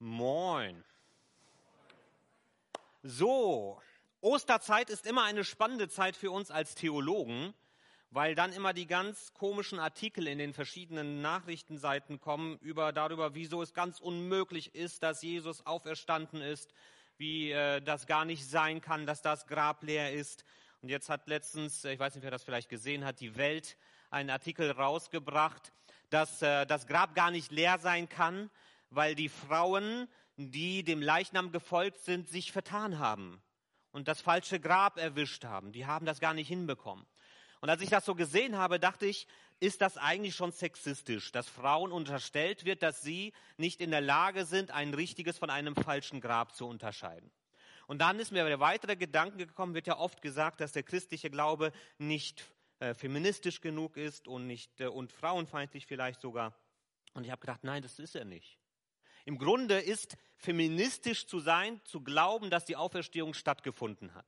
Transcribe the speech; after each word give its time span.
Moin. 0.00 0.84
So, 3.02 3.80
Osterzeit 4.20 4.90
ist 4.90 5.06
immer 5.06 5.24
eine 5.24 5.42
spannende 5.42 5.88
Zeit 5.88 6.16
für 6.16 6.30
uns 6.30 6.52
als 6.52 6.76
Theologen, 6.76 7.52
weil 8.10 8.36
dann 8.36 8.52
immer 8.52 8.72
die 8.72 8.86
ganz 8.86 9.34
komischen 9.34 9.80
Artikel 9.80 10.28
in 10.28 10.38
den 10.38 10.54
verschiedenen 10.54 11.20
Nachrichtenseiten 11.20 12.20
kommen 12.20 12.58
über 12.58 12.92
darüber, 12.92 13.34
wieso 13.34 13.60
es 13.60 13.74
ganz 13.74 13.98
unmöglich 13.98 14.72
ist, 14.76 15.02
dass 15.02 15.22
Jesus 15.22 15.66
auferstanden 15.66 16.42
ist, 16.42 16.72
wie 17.16 17.50
äh, 17.50 17.80
das 17.80 18.06
gar 18.06 18.24
nicht 18.24 18.48
sein 18.48 18.80
kann, 18.80 19.04
dass 19.04 19.20
das 19.20 19.48
Grab 19.48 19.82
leer 19.82 20.12
ist. 20.12 20.44
Und 20.80 20.90
jetzt 20.90 21.08
hat 21.08 21.26
letztens, 21.26 21.84
ich 21.84 21.98
weiß 21.98 22.14
nicht, 22.14 22.22
wer 22.22 22.30
das 22.30 22.44
vielleicht 22.44 22.68
gesehen 22.68 23.04
hat, 23.04 23.18
die 23.18 23.36
Welt 23.36 23.76
einen 24.10 24.30
Artikel 24.30 24.70
rausgebracht, 24.70 25.72
dass 26.08 26.40
äh, 26.40 26.66
das 26.66 26.86
Grab 26.86 27.16
gar 27.16 27.32
nicht 27.32 27.50
leer 27.50 27.78
sein 27.78 28.08
kann, 28.08 28.48
weil 28.90 29.14
die 29.14 29.28
Frauen, 29.28 30.08
die 30.36 30.84
dem 30.84 31.02
Leichnam 31.02 31.52
gefolgt 31.52 32.00
sind, 32.00 32.28
sich 32.28 32.52
vertan 32.52 32.98
haben 32.98 33.42
und 33.90 34.08
das 34.08 34.20
falsche 34.20 34.60
Grab 34.60 34.98
erwischt 34.98 35.44
haben. 35.44 35.72
Die 35.72 35.86
haben 35.86 36.06
das 36.06 36.20
gar 36.20 36.34
nicht 36.34 36.48
hinbekommen. 36.48 37.06
Und 37.60 37.70
als 37.70 37.82
ich 37.82 37.90
das 37.90 38.04
so 38.04 38.14
gesehen 38.14 38.56
habe, 38.56 38.78
dachte 38.78 39.06
ich, 39.06 39.26
ist 39.60 39.80
das 39.80 39.96
eigentlich 39.96 40.36
schon 40.36 40.52
sexistisch, 40.52 41.32
dass 41.32 41.48
Frauen 41.48 41.90
unterstellt 41.90 42.64
wird, 42.64 42.82
dass 42.82 43.02
sie 43.02 43.32
nicht 43.56 43.80
in 43.80 43.90
der 43.90 44.00
Lage 44.00 44.44
sind, 44.44 44.70
ein 44.70 44.94
richtiges 44.94 45.38
von 45.38 45.50
einem 45.50 45.74
falschen 45.74 46.20
Grab 46.20 46.54
zu 46.54 46.66
unterscheiden. 46.66 47.32
Und 47.88 47.98
dann 47.98 48.20
ist 48.20 48.30
mir 48.30 48.44
der 48.44 48.60
weitere 48.60 48.96
Gedanke 48.96 49.38
gekommen, 49.38 49.74
wird 49.74 49.86
ja 49.86 49.98
oft 49.98 50.22
gesagt, 50.22 50.60
dass 50.60 50.72
der 50.72 50.82
christliche 50.82 51.30
Glaube 51.30 51.72
nicht 51.96 52.44
äh, 52.80 52.94
feministisch 52.94 53.60
genug 53.60 53.96
ist 53.96 54.28
und 54.28 54.46
nicht 54.46 54.80
äh, 54.80 54.86
und 54.86 55.10
frauenfeindlich 55.10 55.86
vielleicht 55.86 56.20
sogar. 56.20 56.54
Und 57.14 57.24
ich 57.24 57.30
habe 57.30 57.40
gedacht, 57.40 57.64
nein, 57.64 57.82
das 57.82 57.98
ist 57.98 58.14
er 58.14 58.24
nicht. 58.24 58.58
Im 59.28 59.36
Grunde 59.36 59.78
ist 59.78 60.16
feministisch 60.38 61.26
zu 61.26 61.38
sein, 61.38 61.82
zu 61.84 62.00
glauben, 62.00 62.48
dass 62.48 62.64
die 62.64 62.76
Auferstehung 62.76 63.34
stattgefunden 63.34 64.14
hat. 64.14 64.24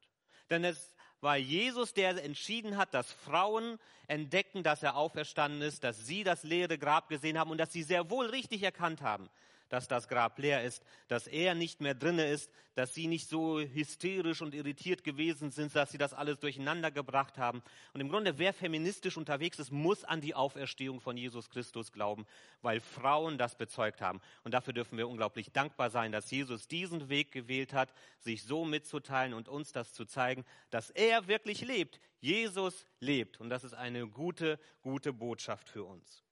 Denn 0.50 0.62
es 0.62 0.94
war 1.22 1.38
Jesus, 1.38 1.94
der 1.94 2.22
entschieden 2.22 2.76
hat, 2.76 2.92
dass 2.92 3.10
Frauen 3.10 3.78
entdecken, 4.08 4.62
dass 4.62 4.82
er 4.82 4.96
auferstanden 4.96 5.62
ist, 5.62 5.84
dass 5.84 6.04
sie 6.04 6.22
das 6.22 6.42
leere 6.42 6.76
Grab 6.76 7.08
gesehen 7.08 7.38
haben 7.38 7.50
und 7.50 7.56
dass 7.56 7.72
sie 7.72 7.82
sehr 7.82 8.10
wohl 8.10 8.26
richtig 8.26 8.62
erkannt 8.62 9.00
haben, 9.00 9.30
dass 9.70 9.88
das 9.88 10.08
Grab 10.08 10.38
leer 10.38 10.62
ist, 10.62 10.84
dass 11.08 11.26
er 11.26 11.54
nicht 11.54 11.80
mehr 11.80 11.94
drinne 11.94 12.26
ist, 12.26 12.50
dass 12.74 12.92
sie 12.92 13.06
nicht 13.06 13.28
so 13.28 13.60
hysterisch 13.60 14.42
und 14.42 14.54
irritiert 14.54 15.04
gewesen 15.04 15.50
sind, 15.50 15.74
dass 15.74 15.92
sie 15.92 15.98
das 15.98 16.12
alles 16.12 16.38
durcheinander 16.40 16.90
gebracht 16.90 17.38
haben. 17.38 17.62
Und 17.94 18.00
im 18.00 18.08
Grunde, 18.08 18.38
wer 18.38 18.52
feministisch 18.52 19.16
unterwegs 19.16 19.58
ist, 19.58 19.70
muss 19.70 20.04
an 20.04 20.20
die 20.20 20.34
Auferstehung 20.34 21.00
von 21.00 21.16
Jesus 21.16 21.50
Christus 21.50 21.92
glauben, 21.92 22.26
weil 22.62 22.80
Frauen 22.80 23.38
das 23.38 23.56
bezeugt 23.56 24.00
haben. 24.00 24.20
Und 24.44 24.54
dafür 24.54 24.72
dürfen 24.72 24.98
wir 24.98 25.08
unglaublich 25.08 25.52
dankbar 25.52 25.90
sein, 25.90 26.12
dass 26.12 26.30
Jesus 26.30 26.68
diesen 26.68 27.08
Weg 27.08 27.32
gewählt 27.32 27.72
hat, 27.72 27.92
sich 28.18 28.42
so 28.42 28.64
mitzuteilen 28.64 29.34
und 29.34 29.48
uns 29.48 29.72
das 29.72 29.94
zu 29.94 30.04
zeigen, 30.04 30.44
dass 30.70 30.90
er 30.90 31.28
wirklich 31.28 31.62
lebt. 31.62 32.00
Jesus 32.20 32.86
lebt. 32.98 33.40
Und 33.40 33.50
das 33.50 33.64
ist 33.64 33.74
eine 33.74 34.06
gute, 34.06 34.58
gute 34.82 35.12
Botschaft 35.12 35.70
für 35.70 35.84
uns. 35.84 36.24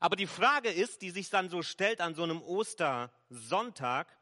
Aber 0.00 0.16
die 0.16 0.26
Frage 0.26 0.70
ist, 0.70 1.02
die 1.02 1.10
sich 1.10 1.28
dann 1.28 1.50
so 1.50 1.62
stellt 1.62 2.00
an 2.00 2.14
so 2.14 2.22
einem 2.22 2.42
Ostersonntag, 2.42 4.16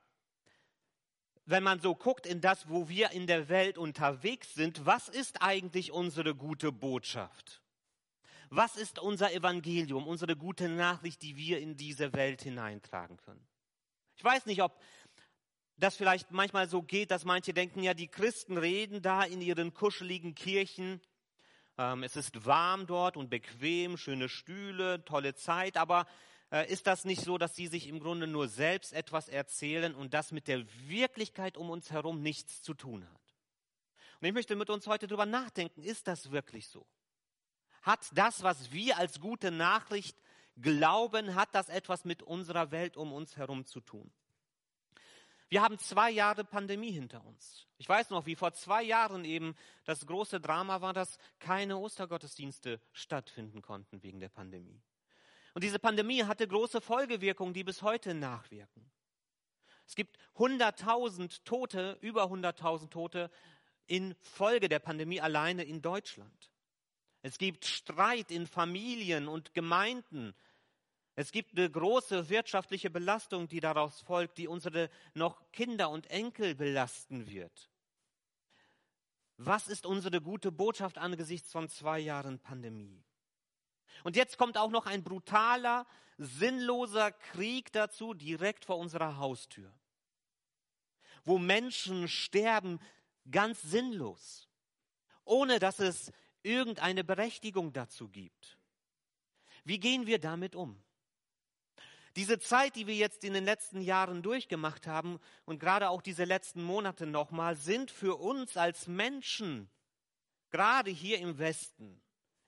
wenn 1.47 1.63
man 1.63 1.81
so 1.81 1.95
guckt 1.95 2.27
in 2.27 2.41
das, 2.41 2.69
wo 2.69 2.89
wir 2.89 3.13
in 3.13 3.27
der 3.27 3.49
Welt 3.49 3.79
unterwegs 3.79 4.53
sind, 4.55 4.85
was 4.85 5.09
ist 5.09 5.41
eigentlich 5.41 5.93
unsere 5.93 6.35
gute 6.35 6.73
Botschaft? 6.73 7.63
Was 8.51 8.77
ist 8.77 8.99
unser 8.99 9.33
Evangelium, 9.33 10.07
unsere 10.07 10.37
gute 10.37 10.69
Nachricht, 10.69 11.23
die 11.23 11.37
wir 11.37 11.59
in 11.61 11.77
diese 11.77 12.13
Welt 12.13 12.43
hineintragen 12.43 13.17
können? 13.19 13.47
Ich 14.17 14.25
weiß 14.25 14.47
nicht, 14.47 14.63
ob 14.63 14.79
das 15.77 15.97
vielleicht 15.97 16.33
manchmal 16.33 16.69
so 16.69 16.83
geht, 16.83 17.11
dass 17.11 17.25
manche 17.25 17.55
denken, 17.55 17.83
ja, 17.83 17.95
die 17.95 18.09
Christen 18.09 18.59
reden 18.59 19.01
da 19.01 19.23
in 19.23 19.41
ihren 19.41 19.73
kuscheligen 19.73 20.35
Kirchen 20.35 21.01
es 21.79 22.17
ist 22.17 22.45
warm 22.45 22.87
dort 22.87 23.17
und 23.17 23.31
bequem, 23.31 23.97
schöne 23.97 24.29
Stühle, 24.29 25.05
tolle 25.05 25.35
Zeit, 25.35 25.77
aber 25.77 26.07
äh, 26.51 26.69
ist 26.73 26.89
das 26.89 27.05
nicht 27.05 27.23
so, 27.23 27.39
dass 27.39 27.55
sie 27.55 27.69
sich 27.69 27.87
im 27.87 28.01
Grunde 28.01 28.27
nur 28.27 28.49
selbst 28.49 28.93
etwas 28.93 29.29
erzählen 29.29 29.95
und 29.95 30.13
das 30.13 30.33
mit 30.33 30.49
der 30.49 30.65
Wirklichkeit 30.89 31.57
um 31.57 31.71
uns 31.71 31.93
herum 31.93 32.21
nichts 32.21 32.63
zu 32.63 32.75
tun 32.75 33.07
hat? 33.09 33.37
Und 34.21 34.27
ich 34.27 34.35
möchte 34.35 34.57
mit 34.57 34.71
uns 34.71 34.89
heute 34.89 35.07
darüber 35.07 35.27
nachdenken, 35.27 35.83
ist 35.83 36.09
das 36.09 36.33
wirklich 36.33 36.67
so? 36.67 36.85
Hat 37.83 38.09
das, 38.13 38.43
was 38.43 38.73
wir 38.73 38.99
als 38.99 39.21
gute 39.21 39.53
Nachricht 39.53 40.17
glauben, 40.61 41.37
hat 41.37 41.55
das 41.55 41.69
etwas 41.69 42.05
mit 42.05 42.25
unserer 42.25 42.73
Welt 42.73 42.97
um 42.97 43.13
uns 43.13 43.37
herum 43.37 43.65
zu 43.65 43.81
tun? 43.81 44.11
Wir 45.49 45.63
haben 45.63 45.79
zwei 45.79 46.11
Jahre 46.11 46.45
Pandemie 46.45 46.91
hinter 46.91 47.25
uns. 47.25 47.67
Ich 47.79 47.89
weiß 47.89 48.11
noch, 48.11 48.27
wie 48.27 48.37
vor 48.37 48.53
zwei 48.53 48.83
Jahren 48.83 49.25
eben 49.25 49.55
das 49.85 50.07
große 50.07 50.41
Drama 50.41 50.81
war, 50.81 50.93
dass 50.93 51.19
keine 51.39 51.79
Ostergottesdienste 51.79 52.81
stattfinden 52.93 53.63
konnten 53.63 54.03
wegen 54.03 54.21
der 54.21 54.29
Pandemie. 54.29 54.83
Und 55.55 55.65
diese 55.65 55.79
Pandemie 55.79 56.25
hatte 56.25 56.47
große 56.47 56.81
Folgewirkungen, 56.81 57.55
die 57.55 57.65
bis 57.65 57.83
heute 57.83 58.15
nachwirken. 58.15 58.91
Es 59.87 59.95
gibt 59.95 60.19
100.000 60.37 61.45
Tote, 61.45 61.97
über 62.03 62.25
100.000 62.25 62.91
Tote 62.91 63.31
in 63.87 64.15
Folge 64.21 64.69
der 64.69 64.81
Pandemie 64.81 65.21
alleine 65.21 65.65
in 65.65 65.81
Deutschland. 65.81 66.51
Es 67.23 67.39
gibt 67.39 67.65
Streit 67.65 68.31
in 68.31 68.47
Familien 68.47 69.29
und 69.29 69.55
Gemeinden 69.55 70.35
es 71.19 71.33
gibt 71.33 71.59
eine 71.59 71.69
große 71.69 72.29
wirtschaftliche 72.29 72.91
Belastung, 72.91 73.49
die 73.49 73.59
daraus 73.59 74.03
folgt, 74.03 74.39
die 74.39 74.47
unsere 74.47 74.89
noch 75.15 75.51
Kinder 75.51 75.91
und 75.91 76.07
Enkel 76.11 76.55
belasten 76.55 77.27
wird. 77.27 77.73
Was 79.37 79.67
ist 79.67 79.85
unsere 79.85 80.21
gute 80.21 80.53
Botschaft 80.53 80.97
angesichts 80.97 81.51
von 81.51 81.69
zwei 81.69 81.99
Jahren 81.99 82.39
Pandemie? 82.39 83.03
Und 84.05 84.15
jetzt 84.15 84.39
kommt 84.39 84.57
auch 84.57 84.71
noch 84.71 84.87
ein 84.87 85.03
brutaler, 85.03 85.89
sinnloser 86.19 87.11
Krieg 87.11 87.73
dazu, 87.73 88.15
direkt 88.15 88.65
vor 88.65 88.79
unserer 88.79 89.17
Haustür, 89.17 89.75
wo 91.25 91.39
Menschen 91.39 92.07
sterben 92.07 92.79
ganz 93.29 93.61
sinnlos, 93.63 94.49
ohne 95.25 95.59
dass 95.59 95.81
es 95.81 96.13
irgendeine 96.45 97.03
Berechtigung 97.03 97.73
dazu 97.73 98.09
gibt. 98.09 98.57
Wie 99.65 99.81
gehen 99.81 100.07
wir 100.07 100.21
damit 100.21 100.55
um? 100.55 100.81
Diese 102.19 102.41
Zeit, 102.41 102.75
die 102.75 102.89
wir 102.89 102.97
jetzt 102.97 103.23
in 103.23 103.33
den 103.33 103.45
letzten 103.45 103.81
Jahren 103.81 104.23
durchgemacht 104.23 104.89
haben 104.89 105.21
und 105.45 105.61
gerade 105.61 105.89
auch 105.89 106.03
diese 106.03 106.25
letzten 106.25 106.65
Monate 106.65 107.07
nochmal, 107.07 107.55
sind 107.55 107.93
für 107.93 108.17
uns 108.17 108.57
als 108.57 108.89
Menschen, 108.89 109.71
gerade 110.51 110.91
hier 110.91 111.21
im 111.21 111.39
Westen, 111.39 112.03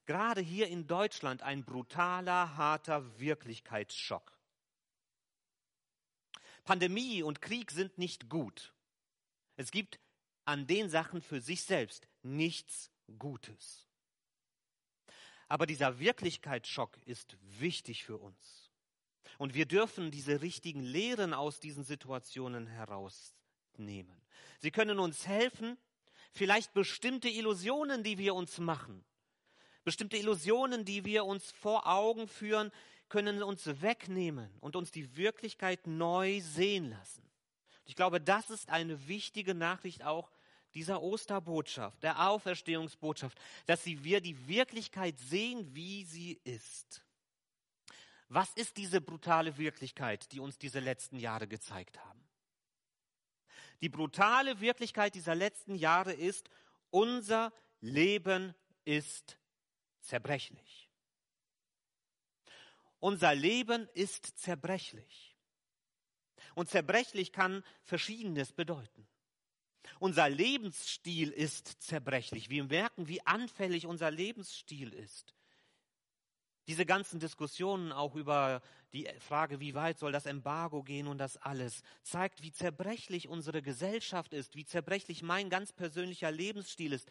gerade 0.07 0.41
hier 0.41 0.67
in 0.67 0.89
Deutschland, 0.89 1.43
ein 1.43 1.65
brutaler, 1.65 2.57
harter 2.57 3.21
Wirklichkeitsschock. 3.21 4.37
Pandemie 6.65 7.23
und 7.23 7.41
Krieg 7.41 7.71
sind 7.71 7.97
nicht 7.97 8.29
gut. 8.29 8.75
Es 9.55 9.71
gibt 9.71 10.01
an 10.47 10.67
den 10.67 10.91
Sachen 10.91 11.23
für 11.23 11.41
sich 11.41 11.63
selbst 11.63 12.09
nichts 12.25 12.91
Gutes. 13.21 13.87
Aber 15.47 15.65
dieser 15.65 16.01
Wirklichkeitsschock 16.01 16.99
ist 17.07 17.37
wichtig 17.61 18.03
für 18.03 18.17
uns. 18.19 18.60
Und 19.41 19.55
wir 19.55 19.65
dürfen 19.65 20.11
diese 20.11 20.43
richtigen 20.43 20.83
Lehren 20.83 21.33
aus 21.33 21.61
diesen 21.61 21.83
Situationen 21.83 22.67
herausnehmen. 22.67 24.21
Sie 24.59 24.71
können 24.71 24.99
uns 24.99 25.27
helfen, 25.27 25.79
vielleicht 26.31 26.75
bestimmte 26.75 27.31
Illusionen, 27.31 28.03
die 28.03 28.19
wir 28.19 28.35
uns 28.35 28.59
machen, 28.59 29.03
bestimmte 29.83 30.19
Illusionen, 30.19 30.85
die 30.85 31.07
wir 31.07 31.25
uns 31.25 31.53
vor 31.53 31.87
Augen 31.87 32.29
führen, 32.29 32.71
können 33.09 33.43
uns 33.43 33.65
wegnehmen 33.81 34.51
und 34.61 34.77
uns 34.77 34.91
die 34.91 35.17
Wirklichkeit 35.17 35.87
neu 35.87 36.43
sehen 36.43 36.91
lassen. 36.91 37.23
Ich 37.87 37.97
glaube, 37.97 38.21
das 38.21 38.51
ist 38.51 38.69
eine 38.69 39.09
wichtige 39.09 39.55
Nachricht 39.55 40.05
auch 40.05 40.31
dieser 40.75 41.01
Osterbotschaft, 41.01 42.03
der 42.03 42.29
Auferstehungsbotschaft, 42.29 43.39
dass 43.65 43.87
wir 43.87 44.21
die 44.21 44.49
Wirklichkeit 44.49 45.19
sehen, 45.19 45.75
wie 45.75 46.05
sie 46.05 46.39
ist. 46.45 47.03
Was 48.33 48.53
ist 48.55 48.77
diese 48.77 49.01
brutale 49.01 49.59
Wirklichkeit, 49.59 50.31
die 50.31 50.39
uns 50.39 50.57
diese 50.57 50.79
letzten 50.79 51.19
Jahre 51.19 51.49
gezeigt 51.49 51.99
haben? 51.99 52.25
Die 53.81 53.89
brutale 53.89 54.61
Wirklichkeit 54.61 55.17
dieser 55.17 55.35
letzten 55.35 55.75
Jahre 55.75 56.13
ist, 56.13 56.49
unser 56.91 57.53
Leben 57.81 58.55
ist 58.85 59.37
zerbrechlich. 60.01 60.89
Unser 63.01 63.35
Leben 63.35 63.89
ist 63.95 64.39
zerbrechlich. 64.39 65.37
Und 66.55 66.69
zerbrechlich 66.71 67.33
kann 67.33 67.65
Verschiedenes 67.83 68.53
bedeuten. 68.53 69.09
Unser 69.99 70.29
Lebensstil 70.29 71.31
ist 71.33 71.83
zerbrechlich. 71.83 72.49
Wir 72.49 72.63
merken, 72.63 73.09
wie 73.09 73.27
anfällig 73.27 73.87
unser 73.87 74.13
Lebensstil 74.13 74.93
ist. 74.93 75.35
Diese 76.67 76.87
ganzen 76.87 77.19
Diskussionen 77.21 77.93
auch 77.93 78.15
über 78.15 78.63
die 78.93 79.09
Frage, 79.19 79.61
wie 79.61 79.75
weit 79.75 79.99
soll 79.99 80.13
das 80.13 80.27
Embargo 80.27 80.83
gehen 80.83 81.07
und 81.07 81.19
das 81.19 81.37
alles, 81.37 81.83
zeigt, 82.03 82.43
wie 82.43 82.53
zerbrechlich 82.53 83.29
unsere 83.29 83.63
Gesellschaft 83.63 84.33
ist, 84.33 84.57
wie 84.57 84.65
zerbrechlich 84.65 85.23
mein 85.23 85.51
ganz 85.51 85.73
persönlicher 85.73 86.31
Lebensstil 86.31 86.93
ist, 86.93 87.09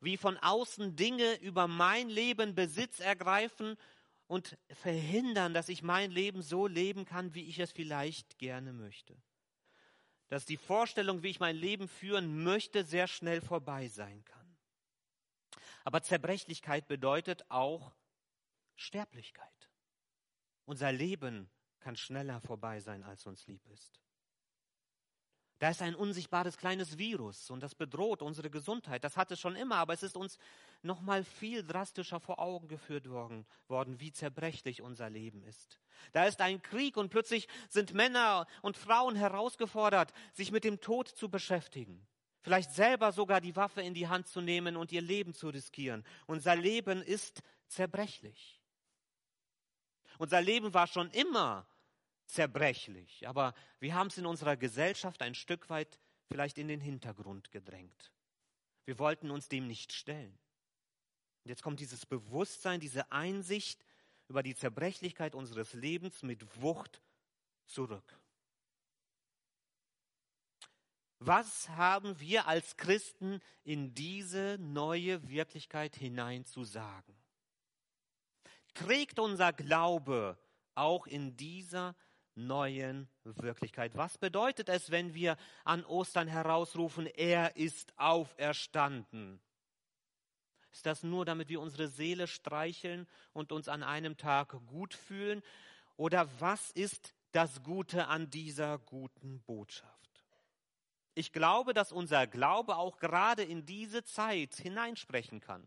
wie 0.00 0.16
von 0.16 0.36
außen 0.36 0.96
Dinge 0.96 1.34
über 1.40 1.68
mein 1.68 2.08
Leben 2.08 2.54
Besitz 2.54 3.00
ergreifen 3.00 3.76
und 4.26 4.56
verhindern, 4.70 5.54
dass 5.54 5.68
ich 5.68 5.82
mein 5.82 6.10
Leben 6.10 6.42
so 6.42 6.66
leben 6.66 7.04
kann, 7.04 7.34
wie 7.34 7.48
ich 7.48 7.58
es 7.58 7.72
vielleicht 7.72 8.38
gerne 8.38 8.72
möchte. 8.72 9.16
Dass 10.28 10.44
die 10.44 10.58
Vorstellung, 10.58 11.22
wie 11.22 11.30
ich 11.30 11.40
mein 11.40 11.56
Leben 11.56 11.88
führen 11.88 12.42
möchte, 12.44 12.84
sehr 12.84 13.08
schnell 13.08 13.40
vorbei 13.40 13.88
sein 13.88 14.24
kann. 14.24 14.56
Aber 15.84 16.02
Zerbrechlichkeit 16.02 16.86
bedeutet 16.86 17.50
auch 17.50 17.92
Sterblichkeit. 18.78 19.70
Unser 20.64 20.92
Leben 20.92 21.50
kann 21.80 21.96
schneller 21.96 22.40
vorbei 22.40 22.80
sein, 22.80 23.02
als 23.02 23.26
uns 23.26 23.46
lieb 23.46 23.66
ist. 23.66 24.00
Da 25.58 25.70
ist 25.70 25.82
ein 25.82 25.96
unsichtbares 25.96 26.56
kleines 26.56 26.98
Virus 26.98 27.50
und 27.50 27.60
das 27.64 27.74
bedroht 27.74 28.22
unsere 28.22 28.48
Gesundheit. 28.48 29.02
Das 29.02 29.16
hat 29.16 29.32
es 29.32 29.40
schon 29.40 29.56
immer, 29.56 29.76
aber 29.76 29.92
es 29.92 30.04
ist 30.04 30.16
uns 30.16 30.38
noch 30.82 31.00
mal 31.00 31.24
viel 31.24 31.64
drastischer 31.64 32.20
vor 32.20 32.38
Augen 32.38 32.68
geführt 32.68 33.08
worden, 33.08 33.44
worden, 33.66 33.98
wie 33.98 34.12
zerbrechlich 34.12 34.82
unser 34.82 35.10
Leben 35.10 35.42
ist. 35.42 35.80
Da 36.12 36.26
ist 36.26 36.40
ein 36.40 36.62
Krieg 36.62 36.96
und 36.96 37.08
plötzlich 37.08 37.48
sind 37.68 37.92
Männer 37.92 38.46
und 38.62 38.76
Frauen 38.76 39.16
herausgefordert, 39.16 40.12
sich 40.32 40.52
mit 40.52 40.62
dem 40.62 40.80
Tod 40.80 41.08
zu 41.08 41.28
beschäftigen. 41.28 42.06
Vielleicht 42.40 42.70
selber 42.70 43.10
sogar 43.10 43.40
die 43.40 43.56
Waffe 43.56 43.82
in 43.82 43.94
die 43.94 44.06
Hand 44.06 44.28
zu 44.28 44.40
nehmen 44.40 44.76
und 44.76 44.92
ihr 44.92 45.02
Leben 45.02 45.34
zu 45.34 45.48
riskieren. 45.48 46.04
Unser 46.26 46.54
Leben 46.54 47.02
ist 47.02 47.42
zerbrechlich. 47.66 48.57
Unser 50.18 50.40
Leben 50.40 50.74
war 50.74 50.86
schon 50.86 51.10
immer 51.12 51.66
zerbrechlich, 52.26 53.26
aber 53.26 53.54
wir 53.80 53.94
haben 53.94 54.08
es 54.08 54.18
in 54.18 54.26
unserer 54.26 54.56
Gesellschaft 54.56 55.22
ein 55.22 55.34
Stück 55.34 55.70
weit 55.70 55.98
vielleicht 56.26 56.58
in 56.58 56.68
den 56.68 56.80
Hintergrund 56.80 57.50
gedrängt. 57.50 58.12
Wir 58.84 58.98
wollten 58.98 59.30
uns 59.30 59.48
dem 59.48 59.66
nicht 59.66 59.92
stellen. 59.92 60.38
Und 61.44 61.50
jetzt 61.50 61.62
kommt 61.62 61.80
dieses 61.80 62.04
Bewusstsein, 62.04 62.80
diese 62.80 63.10
Einsicht 63.12 63.84
über 64.28 64.42
die 64.42 64.54
Zerbrechlichkeit 64.54 65.34
unseres 65.34 65.72
Lebens 65.72 66.22
mit 66.22 66.60
Wucht 66.60 67.00
zurück. 67.66 68.18
Was 71.20 71.68
haben 71.70 72.18
wir 72.20 72.46
als 72.46 72.76
Christen 72.76 73.40
in 73.64 73.94
diese 73.94 74.56
neue 74.60 75.28
Wirklichkeit 75.28 75.96
hinein 75.96 76.44
zu 76.44 76.64
sagen? 76.64 77.17
Trägt 78.78 79.18
unser 79.18 79.52
Glaube 79.52 80.38
auch 80.74 81.06
in 81.06 81.36
dieser 81.36 81.96
neuen 82.34 83.08
Wirklichkeit. 83.24 83.96
Was 83.96 84.18
bedeutet 84.18 84.68
es, 84.68 84.90
wenn 84.90 85.14
wir 85.14 85.36
an 85.64 85.84
Ostern 85.84 86.28
herausrufen, 86.28 87.06
er 87.06 87.56
ist 87.56 87.92
auferstanden? 87.98 89.40
Ist 90.70 90.86
das 90.86 91.02
nur, 91.02 91.24
damit 91.24 91.48
wir 91.48 91.60
unsere 91.60 91.88
Seele 91.88 92.26
streicheln 92.26 93.08
und 93.32 93.50
uns 93.50 93.68
an 93.68 93.82
einem 93.82 94.16
Tag 94.16 94.54
gut 94.66 94.94
fühlen? 94.94 95.42
Oder 95.96 96.28
was 96.38 96.70
ist 96.70 97.14
das 97.32 97.62
Gute 97.62 98.06
an 98.06 98.30
dieser 98.30 98.78
guten 98.78 99.42
Botschaft? 99.42 100.24
Ich 101.14 101.32
glaube, 101.32 101.74
dass 101.74 101.90
unser 101.90 102.28
Glaube 102.28 102.76
auch 102.76 102.98
gerade 102.98 103.42
in 103.42 103.66
diese 103.66 104.04
Zeit 104.04 104.54
hineinsprechen 104.54 105.40
kann 105.40 105.66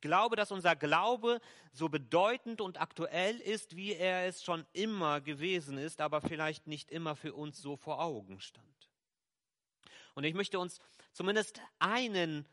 glaube, 0.00 0.36
dass 0.36 0.50
unser 0.50 0.76
Glaube 0.76 1.40
so 1.72 1.88
bedeutend 1.88 2.60
und 2.60 2.80
aktuell 2.80 3.38
ist, 3.40 3.76
wie 3.76 3.92
er 3.92 4.26
es 4.26 4.42
schon 4.42 4.66
immer 4.72 5.20
gewesen 5.20 5.78
ist, 5.78 6.00
aber 6.00 6.20
vielleicht 6.20 6.66
nicht 6.66 6.90
immer 6.90 7.16
für 7.16 7.34
uns 7.34 7.60
so 7.60 7.76
vor 7.76 8.00
Augen 8.00 8.40
stand. 8.40 8.66
Und 10.14 10.24
ich 10.24 10.34
möchte 10.34 10.58
uns 10.58 10.78
zumindest 11.12 11.60
einen, 11.78 12.46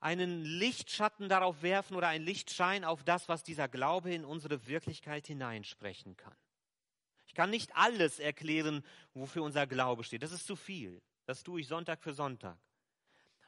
einen 0.00 0.44
Lichtschatten 0.44 1.28
darauf 1.28 1.62
werfen 1.62 1.96
oder 1.96 2.08
einen 2.08 2.24
Lichtschein 2.24 2.84
auf 2.84 3.04
das, 3.04 3.28
was 3.28 3.42
dieser 3.42 3.68
Glaube 3.68 4.12
in 4.12 4.24
unsere 4.24 4.66
Wirklichkeit 4.66 5.26
hineinsprechen 5.26 6.16
kann. 6.16 6.36
Ich 7.26 7.34
kann 7.34 7.50
nicht 7.50 7.76
alles 7.76 8.18
erklären, 8.18 8.84
wofür 9.14 9.44
unser 9.44 9.66
Glaube 9.66 10.02
steht. 10.02 10.22
Das 10.22 10.32
ist 10.32 10.46
zu 10.46 10.56
viel. 10.56 11.00
Das 11.26 11.44
tue 11.44 11.60
ich 11.60 11.68
Sonntag 11.68 12.02
für 12.02 12.12
Sonntag. 12.12 12.58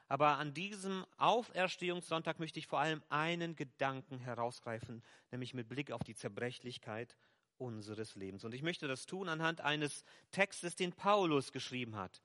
Aber 0.08 0.38
an 0.38 0.52
diesem 0.52 1.06
Auferstehungssonntag 1.16 2.38
möchte 2.38 2.58
ich 2.58 2.66
vor 2.66 2.80
allem 2.80 3.02
einen 3.08 3.56
Gedanken 3.56 4.18
herausgreifen, 4.18 5.02
nämlich 5.30 5.54
mit 5.54 5.68
Blick 5.68 5.90
auf 5.90 6.02
die 6.02 6.14
Zerbrechlichkeit 6.14 7.16
unseres 7.56 8.14
Lebens. 8.14 8.44
Und 8.44 8.54
ich 8.54 8.62
möchte 8.62 8.88
das 8.88 9.06
tun 9.06 9.28
anhand 9.28 9.60
eines 9.60 10.04
Textes, 10.30 10.76
den 10.76 10.92
Paulus 10.92 11.52
geschrieben 11.52 11.96
hat, 11.96 12.22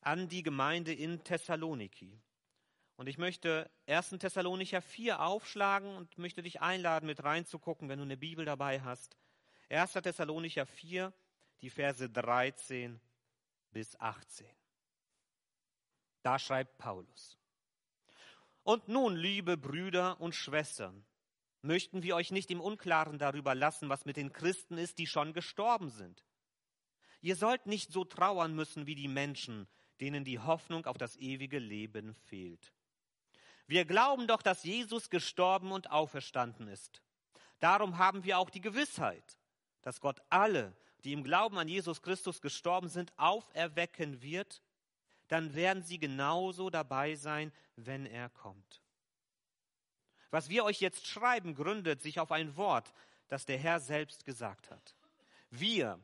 an 0.00 0.28
die 0.28 0.42
Gemeinde 0.42 0.92
in 0.92 1.22
Thessaloniki. 1.22 2.20
Und 2.96 3.08
ich 3.08 3.18
möchte 3.18 3.70
1. 3.86 4.10
Thessalonicher 4.10 4.80
4 4.80 5.20
aufschlagen 5.20 5.96
und 5.96 6.16
möchte 6.18 6.42
dich 6.42 6.60
einladen, 6.60 7.06
mit 7.06 7.24
reinzugucken, 7.24 7.88
wenn 7.88 7.98
du 7.98 8.04
eine 8.04 8.16
Bibel 8.16 8.44
dabei 8.44 8.80
hast. 8.80 9.16
1. 9.68 9.92
Thessalonicher 9.92 10.66
4, 10.66 11.12
die 11.60 11.70
Verse 11.70 12.08
13 12.08 13.00
bis 13.72 13.98
18. 13.98 14.46
Da 16.24 16.38
schreibt 16.38 16.78
Paulus. 16.78 17.36
Und 18.62 18.88
nun, 18.88 19.14
liebe 19.14 19.58
Brüder 19.58 20.18
und 20.22 20.34
Schwestern, 20.34 21.04
möchten 21.60 22.02
wir 22.02 22.16
euch 22.16 22.30
nicht 22.30 22.50
im 22.50 22.62
Unklaren 22.62 23.18
darüber 23.18 23.54
lassen, 23.54 23.90
was 23.90 24.06
mit 24.06 24.16
den 24.16 24.32
Christen 24.32 24.78
ist, 24.78 24.96
die 24.96 25.06
schon 25.06 25.34
gestorben 25.34 25.90
sind. 25.90 26.24
Ihr 27.20 27.36
sollt 27.36 27.66
nicht 27.66 27.92
so 27.92 28.06
trauern 28.06 28.54
müssen 28.54 28.86
wie 28.86 28.94
die 28.94 29.08
Menschen, 29.08 29.68
denen 30.00 30.24
die 30.24 30.38
Hoffnung 30.38 30.86
auf 30.86 30.96
das 30.96 31.14
ewige 31.16 31.58
Leben 31.58 32.14
fehlt. 32.14 32.72
Wir 33.66 33.84
glauben 33.84 34.26
doch, 34.26 34.40
dass 34.40 34.64
Jesus 34.64 35.10
gestorben 35.10 35.72
und 35.72 35.90
auferstanden 35.90 36.68
ist. 36.68 37.02
Darum 37.60 37.98
haben 37.98 38.24
wir 38.24 38.38
auch 38.38 38.48
die 38.48 38.62
Gewissheit, 38.62 39.38
dass 39.82 40.00
Gott 40.00 40.22
alle, 40.30 40.74
die 41.04 41.12
im 41.12 41.22
Glauben 41.22 41.58
an 41.58 41.68
Jesus 41.68 42.00
Christus 42.00 42.40
gestorben 42.40 42.88
sind, 42.88 43.12
auferwecken 43.18 44.22
wird 44.22 44.62
dann 45.34 45.56
werden 45.56 45.82
sie 45.82 45.98
genauso 45.98 46.70
dabei 46.70 47.16
sein, 47.16 47.52
wenn 47.74 48.06
er 48.06 48.28
kommt. 48.28 48.80
Was 50.30 50.48
wir 50.48 50.64
euch 50.64 50.80
jetzt 50.80 51.08
schreiben, 51.08 51.56
gründet 51.56 52.00
sich 52.00 52.20
auf 52.20 52.30
ein 52.30 52.56
Wort, 52.56 52.94
das 53.26 53.44
der 53.44 53.58
Herr 53.58 53.80
selbst 53.80 54.24
gesagt 54.24 54.70
hat. 54.70 54.94
Wir, 55.50 55.98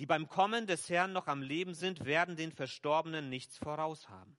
die 0.00 0.06
beim 0.06 0.28
Kommen 0.28 0.66
des 0.66 0.88
Herrn 0.88 1.12
noch 1.12 1.28
am 1.28 1.40
Leben 1.40 1.72
sind, 1.72 2.04
werden 2.04 2.34
den 2.34 2.50
Verstorbenen 2.50 3.28
nichts 3.28 3.58
voraus 3.58 4.08
haben. 4.08 4.36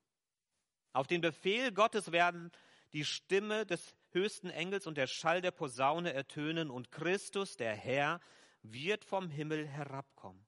Auf 0.91 1.07
den 1.07 1.21
Befehl 1.21 1.71
Gottes 1.71 2.11
werden 2.11 2.51
die 2.91 3.05
Stimme 3.05 3.65
des 3.65 3.95
höchsten 4.09 4.49
Engels 4.49 4.85
und 4.85 4.97
der 4.97 5.07
Schall 5.07 5.39
der 5.39 5.51
Posaune 5.51 6.11
ertönen 6.11 6.71
und 6.71 6.91
Christus, 6.91 7.55
der 7.55 7.73
Herr, 7.73 8.19
wird 8.63 9.05
vom 9.05 9.29
Himmel 9.29 9.65
herabkommen. 9.65 10.45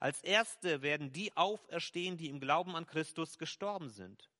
Als 0.00 0.22
Erste 0.22 0.82
werden 0.82 1.12
die 1.12 1.36
auferstehen, 1.36 2.16
die 2.16 2.28
im 2.28 2.40
Glauben 2.40 2.76
an 2.76 2.86
Christus 2.86 3.38
gestorben 3.38 3.88
sind. 3.88 4.30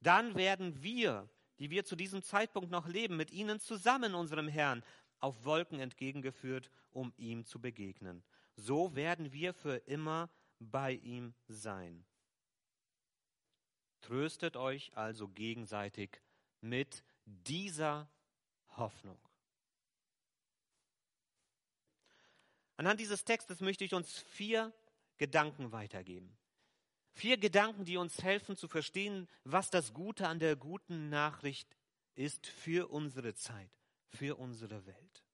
Dann 0.00 0.34
werden 0.34 0.82
wir, 0.82 1.28
die 1.58 1.70
wir 1.70 1.84
zu 1.84 1.96
diesem 1.96 2.22
Zeitpunkt 2.22 2.70
noch 2.70 2.86
leben, 2.86 3.16
mit 3.16 3.30
ihnen 3.30 3.60
zusammen 3.60 4.14
unserem 4.14 4.48
Herrn 4.48 4.84
auf 5.20 5.44
Wolken 5.44 5.80
entgegengeführt, 5.80 6.70
um 6.90 7.12
ihm 7.16 7.44
zu 7.44 7.60
begegnen. 7.60 8.22
So 8.54 8.94
werden 8.94 9.32
wir 9.32 9.54
für 9.54 9.76
immer 9.86 10.30
bei 10.58 10.92
ihm 10.94 11.34
sein. 11.46 12.04
Tröstet 14.00 14.56
euch 14.56 14.96
also 14.96 15.28
gegenseitig 15.28 16.20
mit 16.60 17.04
dieser 17.24 18.08
Hoffnung. 18.76 19.27
Anhand 22.78 23.00
dieses 23.00 23.24
Textes 23.24 23.60
möchte 23.60 23.84
ich 23.84 23.92
uns 23.92 24.20
vier 24.30 24.72
Gedanken 25.18 25.72
weitergeben. 25.72 26.38
Vier 27.12 27.36
Gedanken, 27.36 27.84
die 27.84 27.96
uns 27.96 28.22
helfen 28.22 28.56
zu 28.56 28.68
verstehen, 28.68 29.28
was 29.42 29.68
das 29.68 29.92
Gute 29.92 30.28
an 30.28 30.38
der 30.38 30.54
guten 30.54 31.08
Nachricht 31.08 31.76
ist 32.14 32.46
für 32.46 32.88
unsere 32.88 33.34
Zeit, 33.34 33.72
für 34.06 34.36
unsere 34.36 34.86
Welt. 34.86 35.24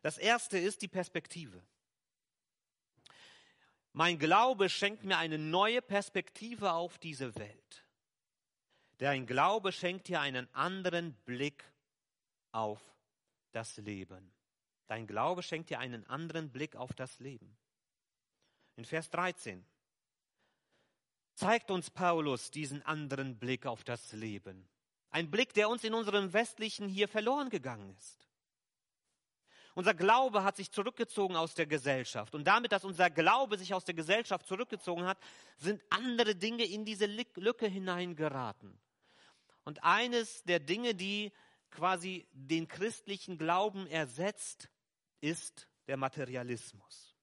Das 0.00 0.16
erste 0.16 0.58
ist 0.58 0.80
die 0.80 0.88
Perspektive. 0.88 1.62
Mein 3.92 4.18
Glaube 4.18 4.70
schenkt 4.70 5.04
mir 5.04 5.18
eine 5.18 5.36
neue 5.36 5.82
Perspektive 5.82 6.72
auf 6.72 6.98
diese 6.98 7.34
Welt. 7.34 7.84
Dein 8.96 9.26
Glaube 9.26 9.72
schenkt 9.72 10.08
dir 10.08 10.22
einen 10.22 10.48
anderen 10.54 11.12
Blick 11.26 11.70
auf 12.50 12.80
das 13.50 13.76
Leben. 13.76 14.32
Dein 14.92 15.06
Glaube 15.06 15.42
schenkt 15.42 15.70
dir 15.70 15.78
einen 15.78 16.06
anderen 16.06 16.50
Blick 16.50 16.76
auf 16.76 16.92
das 16.92 17.18
Leben. 17.18 17.56
In 18.76 18.84
Vers 18.84 19.08
13 19.08 19.64
zeigt 21.32 21.70
uns 21.70 21.88
Paulus 21.88 22.50
diesen 22.50 22.82
anderen 22.82 23.38
Blick 23.38 23.64
auf 23.64 23.84
das 23.84 24.12
Leben. 24.12 24.68
Ein 25.08 25.30
Blick, 25.30 25.54
der 25.54 25.70
uns 25.70 25.82
in 25.82 25.94
unserem 25.94 26.34
westlichen 26.34 26.90
hier 26.90 27.08
verloren 27.08 27.48
gegangen 27.48 27.88
ist. 27.96 28.28
Unser 29.74 29.94
Glaube 29.94 30.44
hat 30.44 30.56
sich 30.56 30.70
zurückgezogen 30.70 31.36
aus 31.36 31.54
der 31.54 31.64
Gesellschaft. 31.64 32.34
Und 32.34 32.44
damit, 32.44 32.72
dass 32.72 32.84
unser 32.84 33.08
Glaube 33.08 33.56
sich 33.56 33.72
aus 33.72 33.86
der 33.86 33.94
Gesellschaft 33.94 34.46
zurückgezogen 34.46 35.06
hat, 35.06 35.16
sind 35.56 35.82
andere 35.88 36.34
Dinge 36.34 36.66
in 36.66 36.84
diese 36.84 37.06
Lücke 37.06 37.66
hineingeraten. 37.66 38.78
Und 39.64 39.82
eines 39.84 40.42
der 40.42 40.60
Dinge, 40.60 40.94
die 40.94 41.32
quasi 41.70 42.28
den 42.32 42.68
christlichen 42.68 43.38
Glauben 43.38 43.86
ersetzt, 43.86 44.68
ist 45.22 45.68
der 45.86 45.96
Materialismus. 45.96 47.16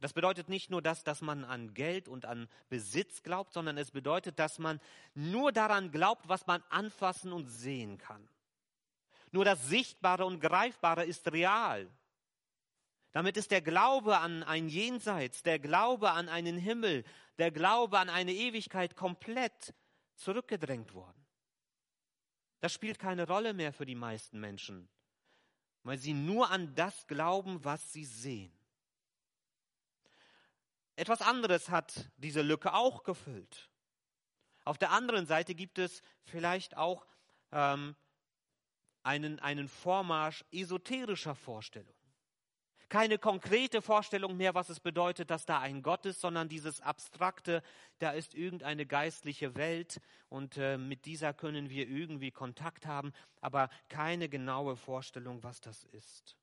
Das 0.00 0.12
bedeutet 0.14 0.48
nicht 0.48 0.70
nur 0.70 0.80
das, 0.80 1.04
dass 1.04 1.20
man 1.20 1.44
an 1.44 1.74
Geld 1.74 2.08
und 2.08 2.24
an 2.24 2.48
Besitz 2.68 3.22
glaubt, 3.22 3.52
sondern 3.52 3.76
es 3.76 3.90
bedeutet, 3.90 4.38
dass 4.38 4.58
man 4.58 4.80
nur 5.14 5.52
daran 5.52 5.90
glaubt, 5.90 6.28
was 6.28 6.46
man 6.46 6.62
anfassen 6.70 7.32
und 7.32 7.48
sehen 7.48 7.98
kann. 7.98 8.26
Nur 9.30 9.44
das 9.44 9.68
Sichtbare 9.68 10.24
und 10.24 10.40
Greifbare 10.40 11.04
ist 11.04 11.30
real. 11.32 11.90
Damit 13.12 13.36
ist 13.36 13.50
der 13.50 13.60
Glaube 13.60 14.18
an 14.18 14.42
ein 14.42 14.68
Jenseits, 14.68 15.42
der 15.42 15.58
Glaube 15.58 16.12
an 16.12 16.28
einen 16.28 16.56
Himmel, 16.56 17.04
der 17.38 17.50
Glaube 17.50 17.98
an 17.98 18.08
eine 18.08 18.32
Ewigkeit 18.32 18.96
komplett 18.96 19.74
zurückgedrängt 20.14 20.94
worden. 20.94 21.26
Das 22.60 22.72
spielt 22.72 22.98
keine 22.98 23.26
Rolle 23.26 23.52
mehr 23.52 23.72
für 23.72 23.86
die 23.86 23.94
meisten 23.94 24.38
Menschen, 24.38 24.88
weil 25.82 25.98
sie 25.98 26.12
nur 26.12 26.50
an 26.50 26.74
das 26.74 27.06
glauben, 27.06 27.64
was 27.64 27.92
sie 27.92 28.04
sehen. 28.04 28.52
Etwas 30.96 31.22
anderes 31.22 31.70
hat 31.70 32.10
diese 32.16 32.42
Lücke 32.42 32.74
auch 32.74 33.04
gefüllt. 33.04 33.70
Auf 34.64 34.76
der 34.76 34.90
anderen 34.90 35.26
Seite 35.26 35.54
gibt 35.54 35.78
es 35.78 36.02
vielleicht 36.24 36.76
auch 36.76 37.06
ähm, 37.52 37.96
einen, 39.02 39.38
einen 39.40 39.68
Vormarsch 39.68 40.44
esoterischer 40.52 41.34
Vorstellungen. 41.34 41.99
Keine 42.90 43.18
konkrete 43.18 43.82
Vorstellung 43.82 44.36
mehr, 44.36 44.54
was 44.54 44.68
es 44.68 44.80
bedeutet, 44.80 45.30
dass 45.30 45.46
da 45.46 45.60
ein 45.60 45.80
Gott 45.80 46.04
ist, 46.06 46.20
sondern 46.20 46.48
dieses 46.48 46.80
abstrakte, 46.80 47.62
da 48.00 48.10
ist 48.10 48.34
irgendeine 48.34 48.84
geistliche 48.84 49.54
Welt 49.54 50.00
und 50.28 50.56
äh, 50.56 50.76
mit 50.76 51.06
dieser 51.06 51.32
können 51.32 51.70
wir 51.70 51.88
irgendwie 51.88 52.32
Kontakt 52.32 52.86
haben, 52.86 53.12
aber 53.40 53.70
keine 53.88 54.28
genaue 54.28 54.76
Vorstellung, 54.76 55.42
was 55.44 55.60
das 55.60 55.84
ist. 55.84 56.36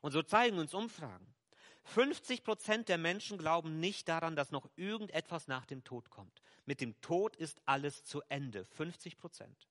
Und 0.00 0.10
so 0.10 0.22
zeigen 0.22 0.58
uns 0.58 0.74
Umfragen. 0.74 1.32
50 1.84 2.42
Prozent 2.42 2.88
der 2.88 2.98
Menschen 2.98 3.38
glauben 3.38 3.78
nicht 3.78 4.08
daran, 4.08 4.34
dass 4.34 4.50
noch 4.50 4.68
irgendetwas 4.74 5.46
nach 5.46 5.64
dem 5.64 5.84
Tod 5.84 6.10
kommt. 6.10 6.42
Mit 6.66 6.80
dem 6.80 7.00
Tod 7.00 7.36
ist 7.36 7.62
alles 7.66 8.04
zu 8.04 8.20
Ende. 8.28 8.64
50 8.64 9.16
Prozent 9.16 9.68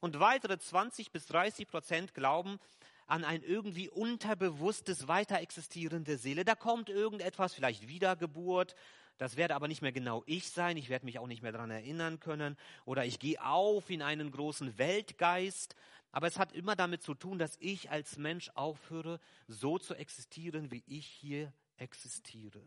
und 0.00 0.20
weitere 0.20 0.58
20 0.58 1.10
bis 1.10 1.26
30 1.26 1.66
Prozent 1.66 2.14
glauben 2.14 2.60
an 3.08 3.24
ein 3.24 3.42
irgendwie 3.42 3.88
unterbewusstes, 3.88 5.08
weiter 5.08 5.40
existierende 5.40 6.18
Seele. 6.18 6.44
Da 6.44 6.54
kommt 6.54 6.90
irgendetwas, 6.90 7.54
vielleicht 7.54 7.88
Wiedergeburt. 7.88 8.74
Das 9.16 9.36
werde 9.36 9.56
aber 9.56 9.66
nicht 9.66 9.82
mehr 9.82 9.92
genau 9.92 10.22
ich 10.26 10.50
sein. 10.50 10.76
Ich 10.76 10.90
werde 10.90 11.06
mich 11.06 11.18
auch 11.18 11.26
nicht 11.26 11.42
mehr 11.42 11.50
daran 11.50 11.70
erinnern 11.70 12.20
können. 12.20 12.56
Oder 12.84 13.04
ich 13.06 13.18
gehe 13.18 13.42
auf 13.42 13.90
in 13.90 14.02
einen 14.02 14.30
großen 14.30 14.78
Weltgeist. 14.78 15.74
Aber 16.12 16.26
es 16.26 16.38
hat 16.38 16.52
immer 16.52 16.76
damit 16.76 17.02
zu 17.02 17.14
tun, 17.14 17.38
dass 17.38 17.56
ich 17.60 17.90
als 17.90 18.18
Mensch 18.18 18.50
aufhöre, 18.54 19.20
so 19.46 19.78
zu 19.78 19.94
existieren, 19.94 20.70
wie 20.70 20.84
ich 20.86 21.06
hier 21.06 21.52
existiere. 21.78 22.62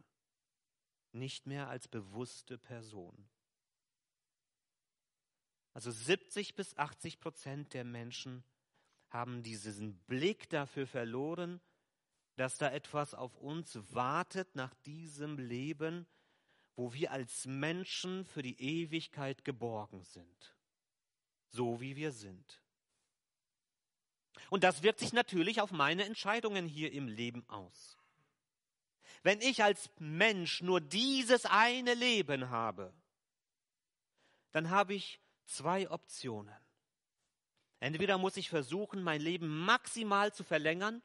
Nicht 1.11 1.45
mehr 1.45 1.69
als 1.69 1.87
bewusste 1.87 2.57
Person. 2.57 3.29
Also 5.73 5.91
70 5.91 6.55
bis 6.55 6.75
80 6.77 7.19
Prozent 7.19 7.73
der 7.73 7.83
Menschen 7.83 8.43
haben 9.11 9.43
diesen 9.43 9.99
Blick 10.07 10.49
dafür 10.49 10.87
verloren, 10.87 11.61
dass 12.37 12.57
da 12.57 12.71
etwas 12.71 13.13
auf 13.13 13.35
uns 13.37 13.77
wartet 13.93 14.55
nach 14.55 14.73
diesem 14.85 15.37
Leben, 15.37 16.07
wo 16.75 16.93
wir 16.93 17.11
als 17.11 17.45
Menschen 17.45 18.25
für 18.25 18.41
die 18.41 18.59
Ewigkeit 18.59 19.43
geborgen 19.43 20.03
sind, 20.03 20.55
so 21.49 21.81
wie 21.81 21.95
wir 21.95 22.11
sind. 22.11 22.61
Und 24.49 24.63
das 24.63 24.81
wirkt 24.81 24.99
sich 24.99 25.13
natürlich 25.13 25.61
auf 25.61 25.71
meine 25.71 26.05
Entscheidungen 26.05 26.67
hier 26.67 26.93
im 26.93 27.07
Leben 27.07 27.47
aus. 27.49 27.97
Wenn 29.23 29.41
ich 29.41 29.63
als 29.63 29.89
Mensch 29.99 30.61
nur 30.61 30.81
dieses 30.81 31.45
eine 31.45 31.93
Leben 31.93 32.49
habe, 32.49 32.93
dann 34.51 34.69
habe 34.69 34.93
ich 34.93 35.19
zwei 35.45 35.89
Optionen. 35.91 36.55
Entweder 37.81 38.19
muss 38.19 38.37
ich 38.37 38.47
versuchen, 38.47 39.01
mein 39.01 39.21
Leben 39.21 39.65
maximal 39.65 40.31
zu 40.31 40.43
verlängern, 40.43 41.01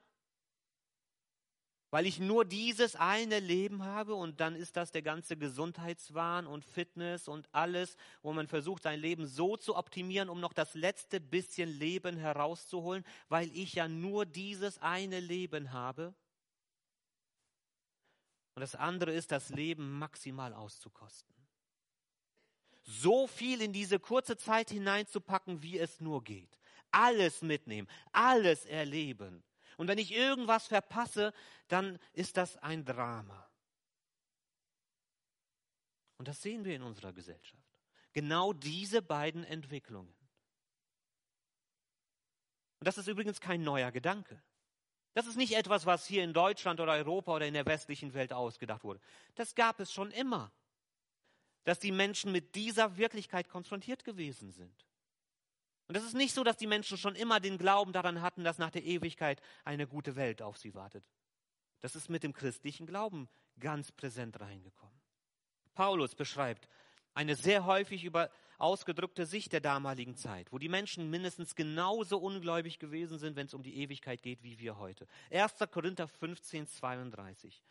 weil 1.90 2.04
ich 2.04 2.20
nur 2.20 2.44
dieses 2.44 2.96
eine 2.96 3.40
Leben 3.40 3.82
habe 3.82 4.14
und 4.14 4.40
dann 4.40 4.54
ist 4.54 4.76
das 4.76 4.92
der 4.92 5.00
ganze 5.00 5.38
Gesundheitswahn 5.38 6.46
und 6.46 6.66
Fitness 6.66 7.28
und 7.28 7.48
alles, 7.52 7.96
wo 8.20 8.34
man 8.34 8.46
versucht, 8.46 8.82
sein 8.82 9.00
Leben 9.00 9.26
so 9.26 9.56
zu 9.56 9.74
optimieren, 9.74 10.28
um 10.28 10.38
noch 10.38 10.52
das 10.52 10.74
letzte 10.74 11.18
bisschen 11.18 11.70
Leben 11.70 12.18
herauszuholen, 12.18 13.04
weil 13.30 13.50
ich 13.56 13.72
ja 13.72 13.88
nur 13.88 14.26
dieses 14.26 14.78
eine 14.78 15.18
Leben 15.18 15.72
habe. 15.72 16.14
Und 18.54 18.60
das 18.60 18.74
andere 18.74 19.12
ist, 19.12 19.32
das 19.32 19.48
Leben 19.48 19.98
maximal 19.98 20.52
auszukosten 20.52 21.34
so 22.86 23.26
viel 23.26 23.60
in 23.60 23.72
diese 23.72 23.98
kurze 23.98 24.36
Zeit 24.36 24.70
hineinzupacken, 24.70 25.62
wie 25.62 25.78
es 25.78 26.00
nur 26.00 26.22
geht. 26.22 26.56
Alles 26.90 27.42
mitnehmen, 27.42 27.88
alles 28.12 28.64
erleben. 28.66 29.42
Und 29.76 29.88
wenn 29.88 29.98
ich 29.98 30.12
irgendwas 30.12 30.66
verpasse, 30.66 31.32
dann 31.68 31.98
ist 32.12 32.36
das 32.36 32.56
ein 32.58 32.84
Drama. 32.84 33.48
Und 36.18 36.28
das 36.28 36.40
sehen 36.40 36.64
wir 36.64 36.74
in 36.74 36.82
unserer 36.82 37.12
Gesellschaft. 37.12 37.62
Genau 38.12 38.52
diese 38.52 39.02
beiden 39.02 39.44
Entwicklungen. 39.44 40.14
Und 42.78 42.86
das 42.86 42.96
ist 42.96 43.08
übrigens 43.08 43.40
kein 43.40 43.62
neuer 43.62 43.92
Gedanke. 43.92 44.42
Das 45.12 45.26
ist 45.26 45.36
nicht 45.36 45.54
etwas, 45.54 45.84
was 45.84 46.06
hier 46.06 46.24
in 46.24 46.32
Deutschland 46.32 46.80
oder 46.80 46.92
Europa 46.92 47.34
oder 47.34 47.46
in 47.46 47.54
der 47.54 47.66
westlichen 47.66 48.14
Welt 48.14 48.32
ausgedacht 48.32 48.84
wurde. 48.84 49.00
Das 49.34 49.54
gab 49.54 49.80
es 49.80 49.92
schon 49.92 50.10
immer 50.10 50.52
dass 51.66 51.80
die 51.80 51.90
Menschen 51.90 52.30
mit 52.30 52.54
dieser 52.54 52.96
Wirklichkeit 52.96 53.48
konfrontiert 53.48 54.04
gewesen 54.04 54.52
sind. 54.52 54.86
Und 55.88 55.96
es 55.96 56.04
ist 56.04 56.14
nicht 56.14 56.34
so, 56.34 56.42
dass 56.42 56.56
die 56.56 56.66
Menschen 56.66 56.98
schon 56.98 57.14
immer 57.14 57.38
den 57.40 57.58
Glauben 57.58 57.92
daran 57.92 58.20
hatten, 58.20 58.44
dass 58.44 58.58
nach 58.58 58.70
der 58.70 58.84
Ewigkeit 58.84 59.40
eine 59.64 59.86
gute 59.86 60.16
Welt 60.16 60.42
auf 60.42 60.58
sie 60.58 60.74
wartet. 60.74 61.04
Das 61.80 61.94
ist 61.94 62.10
mit 62.10 62.22
dem 62.22 62.32
christlichen 62.32 62.86
Glauben 62.86 63.28
ganz 63.60 63.92
präsent 63.92 64.40
reingekommen. 64.40 64.98
Paulus 65.74 66.14
beschreibt 66.14 66.68
eine 67.14 67.36
sehr 67.36 67.64
häufig 67.64 68.04
über 68.04 68.30
ausgedrückte 68.58 69.26
Sicht 69.26 69.52
der 69.52 69.60
damaligen 69.60 70.16
Zeit, 70.16 70.50
wo 70.52 70.58
die 70.58 70.68
Menschen 70.68 71.10
mindestens 71.10 71.54
genauso 71.54 72.18
ungläubig 72.18 72.78
gewesen 72.78 73.18
sind, 73.18 73.36
wenn 73.36 73.46
es 73.46 73.54
um 73.54 73.62
die 73.62 73.76
Ewigkeit 73.76 74.22
geht, 74.22 74.42
wie 74.42 74.58
wir 74.58 74.78
heute. 74.78 75.06
1. 75.30 75.54
Korinther 75.70 76.08
15, 76.08 76.66
32. 76.66 77.62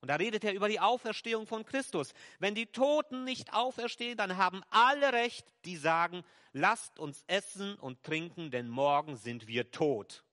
Und 0.00 0.08
da 0.08 0.16
redet 0.16 0.44
er 0.44 0.54
über 0.54 0.68
die 0.68 0.80
Auferstehung 0.80 1.46
von 1.46 1.64
Christus. 1.64 2.14
Wenn 2.38 2.54
die 2.54 2.66
Toten 2.66 3.24
nicht 3.24 3.52
auferstehen, 3.52 4.16
dann 4.16 4.38
haben 4.38 4.62
alle 4.70 5.12
Recht, 5.12 5.46
die 5.66 5.76
sagen, 5.76 6.24
lasst 6.52 6.98
uns 6.98 7.22
essen 7.26 7.74
und 7.76 8.02
trinken, 8.02 8.50
denn 8.50 8.68
morgen 8.68 9.16
sind 9.16 9.46
wir 9.46 9.70
tot. 9.70 10.24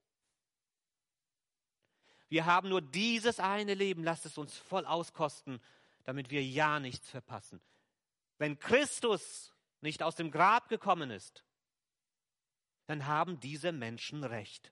Wir 2.29 2.45
haben 2.45 2.69
nur 2.69 2.81
dieses 2.81 3.39
eine 3.39 3.73
Leben, 3.73 4.03
lasst 4.03 4.25
es 4.25 4.37
uns 4.37 4.57
voll 4.57 4.85
auskosten, 4.85 5.61
damit 6.03 6.29
wir 6.29 6.43
ja 6.43 6.79
nichts 6.79 7.09
verpassen. 7.09 7.61
Wenn 8.37 8.59
Christus 8.59 9.53
nicht 9.81 10.01
aus 10.01 10.15
dem 10.15 10.31
Grab 10.31 10.69
gekommen 10.69 11.11
ist, 11.11 11.43
dann 12.85 13.05
haben 13.05 13.39
diese 13.41 13.73
Menschen 13.73 14.23
Recht 14.23 14.71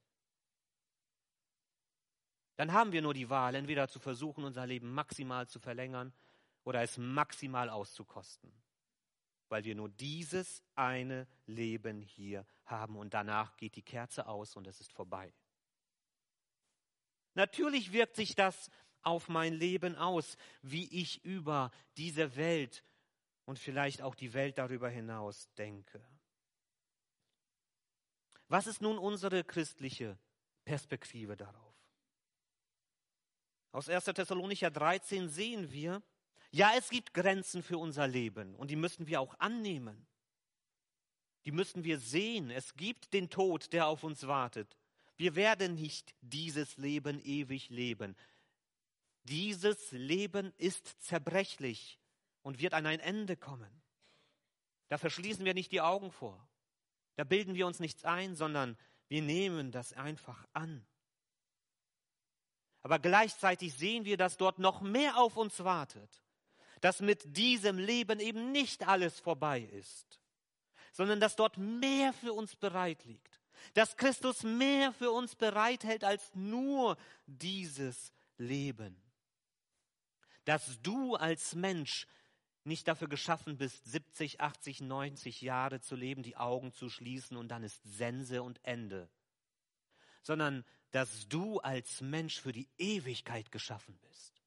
dann 2.56 2.72
haben 2.74 2.92
wir 2.92 3.02
nur 3.02 3.14
die 3.14 3.30
Wahl, 3.30 3.56
entweder 3.56 3.88
zu 3.88 4.00
versuchen, 4.00 4.44
unser 4.44 4.66
Leben 4.66 4.92
maximal 4.92 5.48
zu 5.48 5.60
verlängern 5.60 6.14
oder 6.64 6.82
es 6.82 6.98
maximal 6.98 7.70
auszukosten, 7.70 8.52
weil 9.50 9.64
wir 9.66 9.76
nur 9.76 9.90
dieses 9.90 10.64
eine 10.76 11.28
Leben 11.46 12.02
hier 12.02 12.46
haben 12.66 12.96
und 12.96 13.14
danach 13.14 13.58
geht 13.58 13.76
die 13.76 13.84
Kerze 13.84 14.28
aus 14.28 14.56
und 14.56 14.68
es 14.68 14.80
ist 14.80 14.94
vorbei. 14.94 15.34
Natürlich 17.34 17.92
wirkt 17.92 18.16
sich 18.16 18.36
das 18.36 18.70
auf 19.02 19.28
mein 19.28 19.54
Leben 19.54 19.96
aus, 19.96 20.38
wie 20.62 20.88
ich 21.02 21.24
über 21.26 21.72
diese 21.98 22.36
Welt 22.38 22.84
und 23.46 23.60
vielleicht 23.60 24.02
auch 24.02 24.16
die 24.16 24.34
Welt 24.34 24.58
darüber 24.58 24.90
hinaus 24.90 25.54
denke. 25.56 26.02
Was 28.48 28.68
ist 28.68 28.82
nun 28.82 28.98
unsere 28.98 29.44
christliche 29.44 30.18
Perspektive 30.64 31.36
darauf? 31.36 31.65
Aus 33.76 33.90
1. 33.90 34.06
Thessalonicher 34.06 34.72
13 34.72 35.28
sehen 35.28 35.70
wir, 35.70 36.02
ja, 36.50 36.72
es 36.78 36.88
gibt 36.88 37.14
Grenzen 37.14 37.62
für 37.62 37.78
unser 37.78 38.08
Leben 38.08 38.56
und 38.56 38.72
die 38.72 38.78
müssen 38.78 39.06
wir 39.06 39.20
auch 39.20 39.38
annehmen. 39.38 40.08
die 41.44 41.52
müssen 41.52 41.84
wir 41.84 42.00
sehen. 42.00 42.52
Es 42.52 42.76
gibt 42.76 43.14
den 43.14 43.30
Tod, 43.30 43.74
der 43.74 43.88
auf 43.88 44.06
uns 44.06 44.26
wartet. 44.28 44.78
Wir 45.18 45.36
werden 45.36 45.76
nicht 45.76 46.16
dieses 46.22 46.78
Leben 46.78 47.20
ewig 47.20 47.70
leben. 47.70 48.16
Dieses 49.24 49.92
Leben 49.92 50.54
ist 50.58 51.04
zerbrechlich 51.04 52.00
und 52.44 52.62
wird 52.62 52.74
an 52.74 52.86
ein 52.86 53.02
Ende 53.02 53.36
kommen. 53.36 53.82
Da 54.88 54.98
verschließen 54.98 55.44
wir 55.44 55.54
nicht 55.54 55.74
die 55.74 55.82
Augen 55.82 56.12
vor. 56.12 56.48
Da 57.18 57.26
bilden 57.26 57.56
wir 57.56 57.68
uns 57.68 57.82
nichts 57.82 58.06
ein, 58.06 58.38
sondern 58.38 58.78
wir 59.10 59.22
nehmen 59.22 59.72
das 59.72 59.92
einfach 59.92 60.48
an. 60.54 60.88
Aber 62.86 63.00
gleichzeitig 63.00 63.74
sehen 63.74 64.06
wir, 64.06 64.16
dass 64.16 64.38
dort 64.38 64.60
noch 64.60 64.80
mehr 64.80 65.18
auf 65.18 65.38
uns 65.38 65.64
wartet, 65.64 66.22
dass 66.82 67.00
mit 67.00 67.36
diesem 67.36 67.80
Leben 67.80 68.20
eben 68.20 68.52
nicht 68.52 68.88
alles 68.88 69.20
vorbei 69.20 69.62
ist, 69.62 70.22
sondern 70.92 71.20
dass 71.20 71.36
dort 71.36 71.58
mehr 71.58 72.14
für 72.14 72.32
uns 72.32 72.56
bereit 72.56 73.04
liegt, 73.06 73.42
dass 73.74 73.98
Christus 73.98 74.44
mehr 74.44 74.94
für 74.94 75.10
uns 75.10 75.34
bereithält 75.36 76.04
als 76.04 76.36
nur 76.36 76.96
dieses 77.26 78.14
Leben, 78.38 78.96
dass 80.44 80.80
du 80.84 81.16
als 81.16 81.56
Mensch 81.56 82.06
nicht 82.66 82.88
dafür 82.88 83.08
geschaffen 83.08 83.58
bist, 83.58 83.84
70, 83.86 84.42
80, 84.42 84.82
90 84.82 85.42
Jahre 85.42 85.82
zu 85.82 85.96
leben, 85.96 86.22
die 86.22 86.38
Augen 86.38 86.72
zu 86.72 86.92
schließen 86.92 87.36
und 87.36 87.48
dann 87.48 87.64
ist 87.64 87.82
Sense 87.84 88.44
und 88.44 88.64
Ende, 88.64 89.10
sondern 90.26 90.66
dass 90.90 91.28
du 91.28 91.60
als 91.60 92.02
Mensch 92.02 92.40
für 92.40 92.52
die 92.52 92.68
Ewigkeit 92.78 93.52
geschaffen 93.52 93.98
bist. 94.02 94.42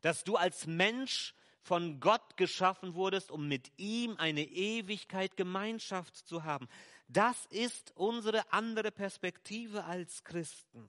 Dass 0.00 0.24
du 0.24 0.36
als 0.36 0.66
Mensch 0.66 1.34
von 1.60 2.00
Gott 2.00 2.36
geschaffen 2.36 2.94
wurdest, 2.94 3.30
um 3.30 3.46
mit 3.46 3.70
ihm 3.78 4.16
eine 4.16 4.42
Ewigkeit 4.42 5.36
Gemeinschaft 5.36 6.16
zu 6.16 6.42
haben. 6.42 6.68
Das 7.06 7.46
ist 7.46 7.92
unsere 7.94 8.52
andere 8.52 8.90
Perspektive 8.90 9.84
als 9.84 10.24
Christen. 10.24 10.88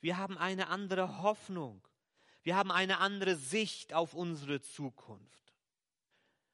Wir 0.00 0.16
haben 0.16 0.36
eine 0.36 0.68
andere 0.68 1.22
Hoffnung. 1.22 1.86
Wir 2.42 2.56
haben 2.56 2.72
eine 2.72 2.98
andere 2.98 3.36
Sicht 3.36 3.94
auf 3.94 4.14
unsere 4.14 4.60
Zukunft. 4.60 5.47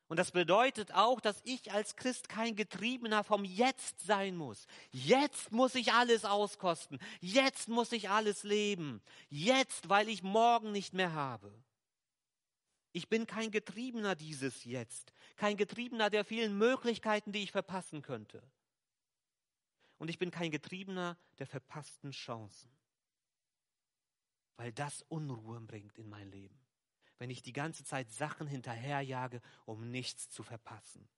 Und 0.08 0.18
das 0.18 0.32
bedeutet 0.32 0.92
auch, 0.92 1.20
dass 1.20 1.40
ich 1.44 1.72
als 1.72 1.96
Christ 1.96 2.28
kein 2.28 2.56
Getriebener 2.56 3.24
vom 3.24 3.44
Jetzt 3.44 4.00
sein 4.00 4.36
muss. 4.36 4.66
Jetzt 4.92 5.50
muss 5.50 5.74
ich 5.74 5.92
alles 5.92 6.24
auskosten. 6.24 6.98
Jetzt 7.20 7.68
muss 7.68 7.92
ich 7.92 8.10
alles 8.10 8.42
leben. 8.42 9.02
Jetzt, 9.30 9.88
weil 9.88 10.08
ich 10.08 10.22
morgen 10.22 10.72
nicht 10.72 10.92
mehr 10.92 11.14
habe. 11.14 11.52
Ich 12.92 13.08
bin 13.08 13.26
kein 13.26 13.50
Getriebener 13.50 14.14
dieses 14.14 14.64
Jetzt. 14.64 15.12
Kein 15.36 15.56
Getriebener 15.56 16.10
der 16.10 16.24
vielen 16.24 16.56
Möglichkeiten, 16.58 17.32
die 17.32 17.42
ich 17.42 17.50
verpassen 17.50 18.02
könnte. 18.02 18.42
Und 19.98 20.08
ich 20.08 20.18
bin 20.18 20.30
kein 20.30 20.50
Getriebener 20.50 21.16
der 21.38 21.46
verpassten 21.46 22.10
Chancen 22.10 22.74
weil 24.56 24.72
das 24.72 25.02
Unruhe 25.08 25.60
bringt 25.60 25.98
in 25.98 26.08
mein 26.08 26.30
Leben. 26.30 26.58
Wenn 27.18 27.30
ich 27.30 27.42
die 27.42 27.52
ganze 27.52 27.84
Zeit 27.84 28.10
Sachen 28.10 28.46
hinterherjage, 28.46 29.40
um 29.64 29.90
nichts 29.90 30.28
zu 30.28 30.42
verpassen. 30.42 31.08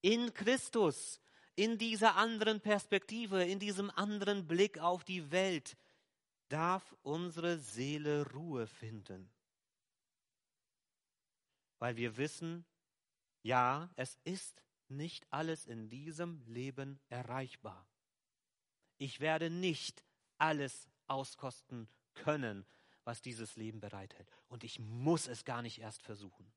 In 0.00 0.32
Christus, 0.32 1.20
in 1.56 1.76
dieser 1.76 2.16
anderen 2.16 2.60
Perspektive, 2.60 3.44
in 3.44 3.58
diesem 3.58 3.90
anderen 3.90 4.46
Blick 4.46 4.78
auf 4.78 5.04
die 5.04 5.30
Welt, 5.30 5.76
darf 6.48 6.96
unsere 7.02 7.58
Seele 7.58 8.30
Ruhe 8.32 8.66
finden. 8.66 9.30
Weil 11.78 11.96
wir 11.96 12.16
wissen, 12.16 12.64
ja, 13.42 13.90
es 13.96 14.18
ist 14.24 14.62
nicht 14.88 15.26
alles 15.30 15.66
in 15.66 15.88
diesem 15.88 16.42
Leben 16.46 17.00
erreichbar. 17.08 17.86
Ich 18.98 19.20
werde 19.20 19.48
nicht 19.48 20.04
alles 20.38 20.88
auskosten 21.06 21.88
können, 22.14 22.66
was 23.04 23.22
dieses 23.22 23.56
Leben 23.56 23.80
bereithält. 23.80 24.28
Und 24.48 24.64
ich 24.64 24.78
muss 24.78 25.26
es 25.26 25.44
gar 25.44 25.62
nicht 25.62 25.78
erst 25.78 26.02
versuchen. 26.02 26.52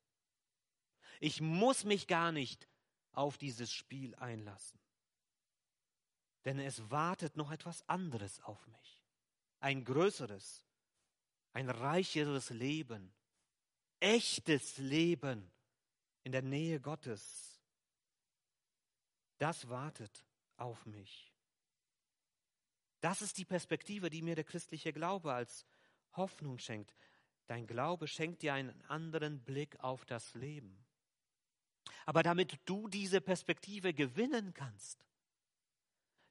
Ich 1.20 1.40
muss 1.40 1.84
mich 1.84 2.06
gar 2.06 2.32
nicht 2.32 2.68
auf 3.12 3.38
dieses 3.38 3.72
Spiel 3.72 4.14
einlassen. 4.16 4.78
Denn 6.44 6.58
es 6.58 6.90
wartet 6.90 7.36
noch 7.36 7.50
etwas 7.50 7.88
anderes 7.88 8.40
auf 8.40 8.66
mich. 8.66 9.02
Ein 9.60 9.84
größeres, 9.84 10.64
ein 11.52 11.70
reicheres 11.70 12.50
Leben, 12.50 13.14
echtes 14.00 14.76
Leben 14.76 15.50
in 16.22 16.32
der 16.32 16.42
Nähe 16.42 16.80
Gottes. 16.80 17.62
Das 19.38 19.68
wartet 19.68 20.24
auf 20.56 20.84
mich. 20.84 21.32
Das 23.00 23.22
ist 23.22 23.38
die 23.38 23.44
Perspektive, 23.44 24.10
die 24.10 24.22
mir 24.22 24.34
der 24.34 24.44
christliche 24.44 24.92
Glaube 24.92 25.32
als 25.32 25.66
Hoffnung 26.16 26.58
schenkt. 26.58 26.94
Dein 27.46 27.66
Glaube 27.66 28.08
schenkt 28.08 28.42
dir 28.42 28.54
einen 28.54 28.80
anderen 28.82 29.40
Blick 29.40 29.78
auf 29.80 30.04
das 30.04 30.34
Leben. 30.34 30.84
Aber 32.06 32.22
damit 32.22 32.58
du 32.64 32.88
diese 32.88 33.20
Perspektive 33.20 33.92
gewinnen 33.92 34.54
kannst, 34.54 35.04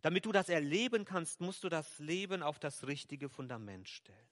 damit 0.02 0.26
du 0.26 0.32
das 0.32 0.50
erleben 0.50 1.06
kannst, 1.06 1.40
musst 1.40 1.64
du 1.64 1.70
das 1.70 2.00
Leben 2.00 2.44
auf 2.44 2.60
das 2.60 2.86
richtige 2.86 3.30
Fundament 3.30 3.88
stellen. 3.88 4.30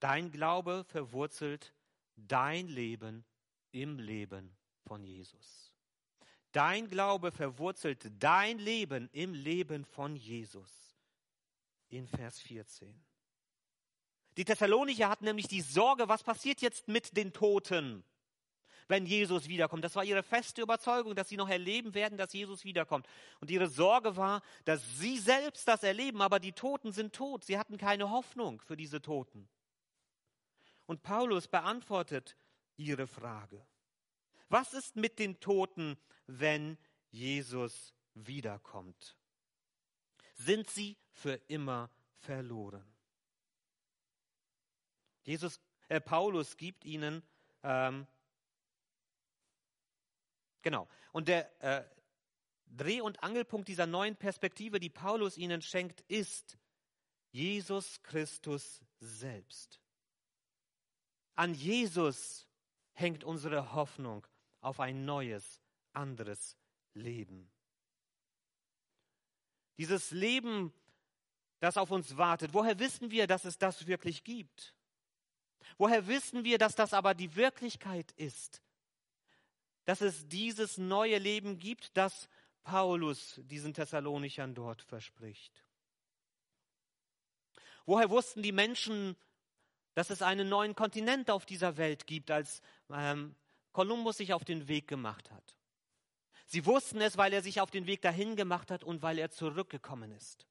Dein 0.00 0.30
Glaube 0.30 0.84
verwurzelt 0.84 1.72
dein 2.16 2.68
Leben 2.68 3.24
im 3.72 3.98
Leben 3.98 4.54
von 4.86 5.02
Jesus. 5.02 5.72
Dein 6.52 6.88
Glaube 6.88 7.32
verwurzelt 7.32 8.12
dein 8.22 8.58
Leben 8.58 9.08
im 9.12 9.32
Leben 9.32 9.84
von 9.84 10.14
Jesus. 10.14 10.94
In 11.88 12.06
Vers 12.06 12.40
14. 12.40 12.94
Die 14.36 14.44
Thessalonicher 14.44 15.08
hatten 15.08 15.24
nämlich 15.24 15.48
die 15.48 15.60
Sorge, 15.60 16.08
was 16.08 16.22
passiert 16.22 16.60
jetzt 16.60 16.88
mit 16.88 17.16
den 17.16 17.32
Toten, 17.32 18.04
wenn 18.88 19.06
Jesus 19.06 19.48
wiederkommt. 19.48 19.84
Das 19.84 19.94
war 19.94 20.04
ihre 20.04 20.22
feste 20.22 20.62
Überzeugung, 20.62 21.14
dass 21.14 21.28
sie 21.28 21.36
noch 21.36 21.48
erleben 21.48 21.94
werden, 21.94 22.18
dass 22.18 22.32
Jesus 22.32 22.64
wiederkommt. 22.64 23.06
Und 23.40 23.50
ihre 23.50 23.68
Sorge 23.68 24.16
war, 24.16 24.42
dass 24.64 24.82
sie 24.98 25.18
selbst 25.18 25.68
das 25.68 25.82
erleben, 25.82 26.20
aber 26.20 26.40
die 26.40 26.52
Toten 26.52 26.92
sind 26.92 27.14
tot. 27.14 27.44
Sie 27.44 27.58
hatten 27.58 27.78
keine 27.78 28.10
Hoffnung 28.10 28.60
für 28.60 28.76
diese 28.76 29.00
Toten. 29.00 29.48
Und 30.86 31.02
Paulus 31.02 31.48
beantwortet 31.48 32.36
ihre 32.76 33.06
Frage. 33.06 33.64
Was 34.48 34.74
ist 34.74 34.96
mit 34.96 35.18
den 35.18 35.40
Toten, 35.40 35.96
wenn 36.26 36.76
Jesus 37.10 37.94
wiederkommt? 38.14 39.16
Sind 40.34 40.68
sie 40.68 40.96
für 41.12 41.40
immer 41.48 41.90
verloren? 42.18 42.93
Jesus, 45.24 45.60
äh, 45.88 46.00
Paulus 46.00 46.56
gibt 46.56 46.84
ihnen 46.84 47.22
ähm, 47.64 48.06
genau. 50.62 50.86
Und 51.12 51.28
der 51.28 51.62
äh, 51.62 51.84
Dreh- 52.66 53.00
und 53.00 53.22
Angelpunkt 53.22 53.68
dieser 53.68 53.86
neuen 53.86 54.16
Perspektive, 54.16 54.78
die 54.78 54.90
Paulus 54.90 55.36
ihnen 55.38 55.62
schenkt, 55.62 56.02
ist 56.02 56.58
Jesus 57.30 58.02
Christus 58.02 58.82
selbst. 59.00 59.80
An 61.34 61.54
Jesus 61.54 62.46
hängt 62.92 63.24
unsere 63.24 63.72
Hoffnung 63.72 64.26
auf 64.60 64.78
ein 64.80 65.04
neues, 65.04 65.60
anderes 65.92 66.56
Leben. 66.92 67.50
Dieses 69.78 70.10
Leben, 70.10 70.72
das 71.60 71.76
auf 71.76 71.90
uns 71.90 72.16
wartet, 72.16 72.54
woher 72.54 72.78
wissen 72.78 73.10
wir, 73.10 73.26
dass 73.26 73.44
es 73.44 73.58
das 73.58 73.86
wirklich 73.86 74.22
gibt? 74.22 74.74
Woher 75.78 76.06
wissen 76.06 76.44
wir, 76.44 76.58
dass 76.58 76.74
das 76.74 76.92
aber 76.92 77.14
die 77.14 77.34
Wirklichkeit 77.34 78.12
ist? 78.12 78.62
Dass 79.84 80.00
es 80.00 80.28
dieses 80.28 80.78
neue 80.78 81.18
Leben 81.18 81.58
gibt, 81.58 81.96
das 81.96 82.28
Paulus 82.62 83.40
diesen 83.44 83.74
Thessalonichern 83.74 84.54
dort 84.54 84.82
verspricht. 84.82 85.64
Woher 87.86 88.08
wussten 88.08 88.42
die 88.42 88.52
Menschen, 88.52 89.16
dass 89.94 90.10
es 90.10 90.22
einen 90.22 90.48
neuen 90.48 90.74
Kontinent 90.74 91.30
auf 91.30 91.44
dieser 91.44 91.76
Welt 91.76 92.06
gibt, 92.06 92.30
als 92.30 92.62
ähm, 92.90 93.34
Kolumbus 93.72 94.16
sich 94.16 94.32
auf 94.32 94.44
den 94.44 94.68
Weg 94.68 94.88
gemacht 94.88 95.30
hat. 95.30 95.56
Sie 96.46 96.66
wussten 96.66 97.00
es, 97.00 97.16
weil 97.16 97.32
er 97.32 97.42
sich 97.42 97.60
auf 97.60 97.70
den 97.70 97.86
Weg 97.86 98.02
dahin 98.02 98.36
gemacht 98.36 98.70
hat 98.70 98.84
und 98.84 99.02
weil 99.02 99.18
er 99.18 99.30
zurückgekommen 99.30 100.12
ist. 100.12 100.46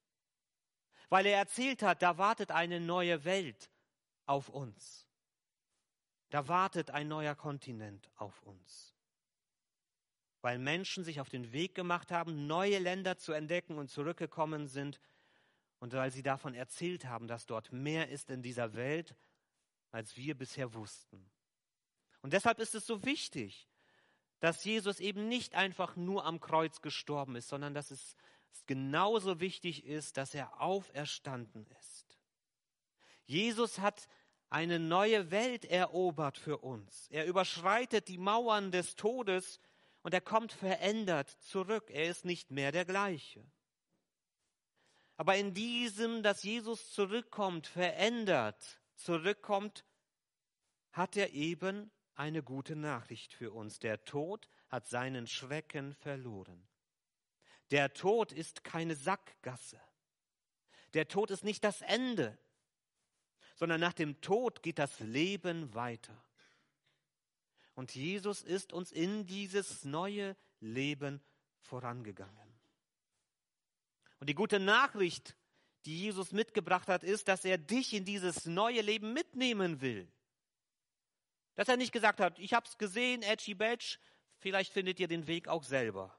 Weil 1.08 1.26
er 1.26 1.38
erzählt 1.38 1.82
hat, 1.82 2.02
da 2.02 2.18
wartet 2.18 2.50
eine 2.50 2.80
neue 2.80 3.24
Welt 3.24 3.70
auf 4.26 4.48
uns. 4.48 5.06
Da 6.34 6.48
wartet 6.48 6.90
ein 6.90 7.06
neuer 7.06 7.36
Kontinent 7.36 8.10
auf 8.16 8.42
uns. 8.42 8.92
Weil 10.40 10.58
Menschen 10.58 11.04
sich 11.04 11.20
auf 11.20 11.28
den 11.28 11.52
Weg 11.52 11.76
gemacht 11.76 12.10
haben, 12.10 12.48
neue 12.48 12.80
Länder 12.80 13.16
zu 13.16 13.30
entdecken 13.30 13.78
und 13.78 13.88
zurückgekommen 13.88 14.66
sind 14.66 15.00
und 15.78 15.92
weil 15.92 16.10
sie 16.10 16.24
davon 16.24 16.56
erzählt 16.56 17.04
haben, 17.04 17.28
dass 17.28 17.46
dort 17.46 17.70
mehr 17.70 18.08
ist 18.08 18.30
in 18.30 18.42
dieser 18.42 18.74
Welt, 18.74 19.14
als 19.92 20.16
wir 20.16 20.36
bisher 20.36 20.74
wussten. 20.74 21.30
Und 22.20 22.32
deshalb 22.32 22.58
ist 22.58 22.74
es 22.74 22.84
so 22.84 23.04
wichtig, 23.04 23.68
dass 24.40 24.64
Jesus 24.64 24.98
eben 24.98 25.28
nicht 25.28 25.54
einfach 25.54 25.94
nur 25.94 26.24
am 26.24 26.40
Kreuz 26.40 26.80
gestorben 26.80 27.36
ist, 27.36 27.48
sondern 27.48 27.74
dass 27.74 27.92
es 27.92 28.16
genauso 28.66 29.38
wichtig 29.38 29.84
ist, 29.84 30.16
dass 30.16 30.34
er 30.34 30.60
auferstanden 30.60 31.64
ist. 31.78 32.18
Jesus 33.24 33.78
hat 33.78 34.08
eine 34.54 34.78
neue 34.78 35.32
Welt 35.32 35.64
erobert 35.64 36.38
für 36.38 36.58
uns. 36.58 37.08
Er 37.10 37.26
überschreitet 37.26 38.06
die 38.06 38.18
Mauern 38.18 38.70
des 38.70 38.94
Todes 38.94 39.58
und 40.02 40.14
er 40.14 40.20
kommt 40.20 40.52
verändert 40.52 41.28
zurück. 41.28 41.90
Er 41.90 42.08
ist 42.08 42.24
nicht 42.24 42.52
mehr 42.52 42.70
der 42.70 42.84
gleiche. 42.84 43.44
Aber 45.16 45.34
in 45.34 45.54
diesem, 45.54 46.22
dass 46.22 46.44
Jesus 46.44 46.92
zurückkommt, 46.92 47.66
verändert, 47.66 48.80
zurückkommt, 48.94 49.84
hat 50.92 51.16
er 51.16 51.32
eben 51.32 51.90
eine 52.14 52.44
gute 52.44 52.76
Nachricht 52.76 53.34
für 53.34 53.50
uns. 53.50 53.80
Der 53.80 54.04
Tod 54.04 54.48
hat 54.68 54.86
seinen 54.86 55.26
Schrecken 55.26 55.94
verloren. 55.94 56.64
Der 57.72 57.92
Tod 57.92 58.30
ist 58.30 58.62
keine 58.62 58.94
Sackgasse. 58.94 59.80
Der 60.92 61.08
Tod 61.08 61.32
ist 61.32 61.42
nicht 61.42 61.64
das 61.64 61.80
Ende, 61.80 62.38
sondern 63.54 63.80
nach 63.80 63.92
dem 63.92 64.20
Tod 64.20 64.62
geht 64.62 64.78
das 64.78 65.00
Leben 65.00 65.72
weiter. 65.74 66.16
Und 67.74 67.94
Jesus 67.94 68.42
ist 68.42 68.72
uns 68.72 68.92
in 68.92 69.26
dieses 69.26 69.84
neue 69.84 70.36
Leben 70.60 71.20
vorangegangen. 71.60 72.54
Und 74.20 74.28
die 74.28 74.34
gute 74.34 74.60
Nachricht, 74.60 75.36
die 75.84 75.98
Jesus 75.98 76.32
mitgebracht 76.32 76.88
hat, 76.88 77.04
ist, 77.04 77.28
dass 77.28 77.44
er 77.44 77.58
dich 77.58 77.92
in 77.92 78.04
dieses 78.04 78.46
neue 78.46 78.80
Leben 78.80 79.12
mitnehmen 79.12 79.80
will. 79.80 80.08
Dass 81.56 81.68
er 81.68 81.76
nicht 81.76 81.92
gesagt 81.92 82.20
hat, 82.20 82.38
ich 82.38 82.54
habe 82.54 82.66
es 82.66 82.78
gesehen, 82.78 83.22
Edgy 83.22 83.54
Badge, 83.54 83.98
vielleicht 84.38 84.72
findet 84.72 84.98
ihr 84.98 85.08
den 85.08 85.26
Weg 85.26 85.46
auch 85.48 85.62
selber. 85.62 86.16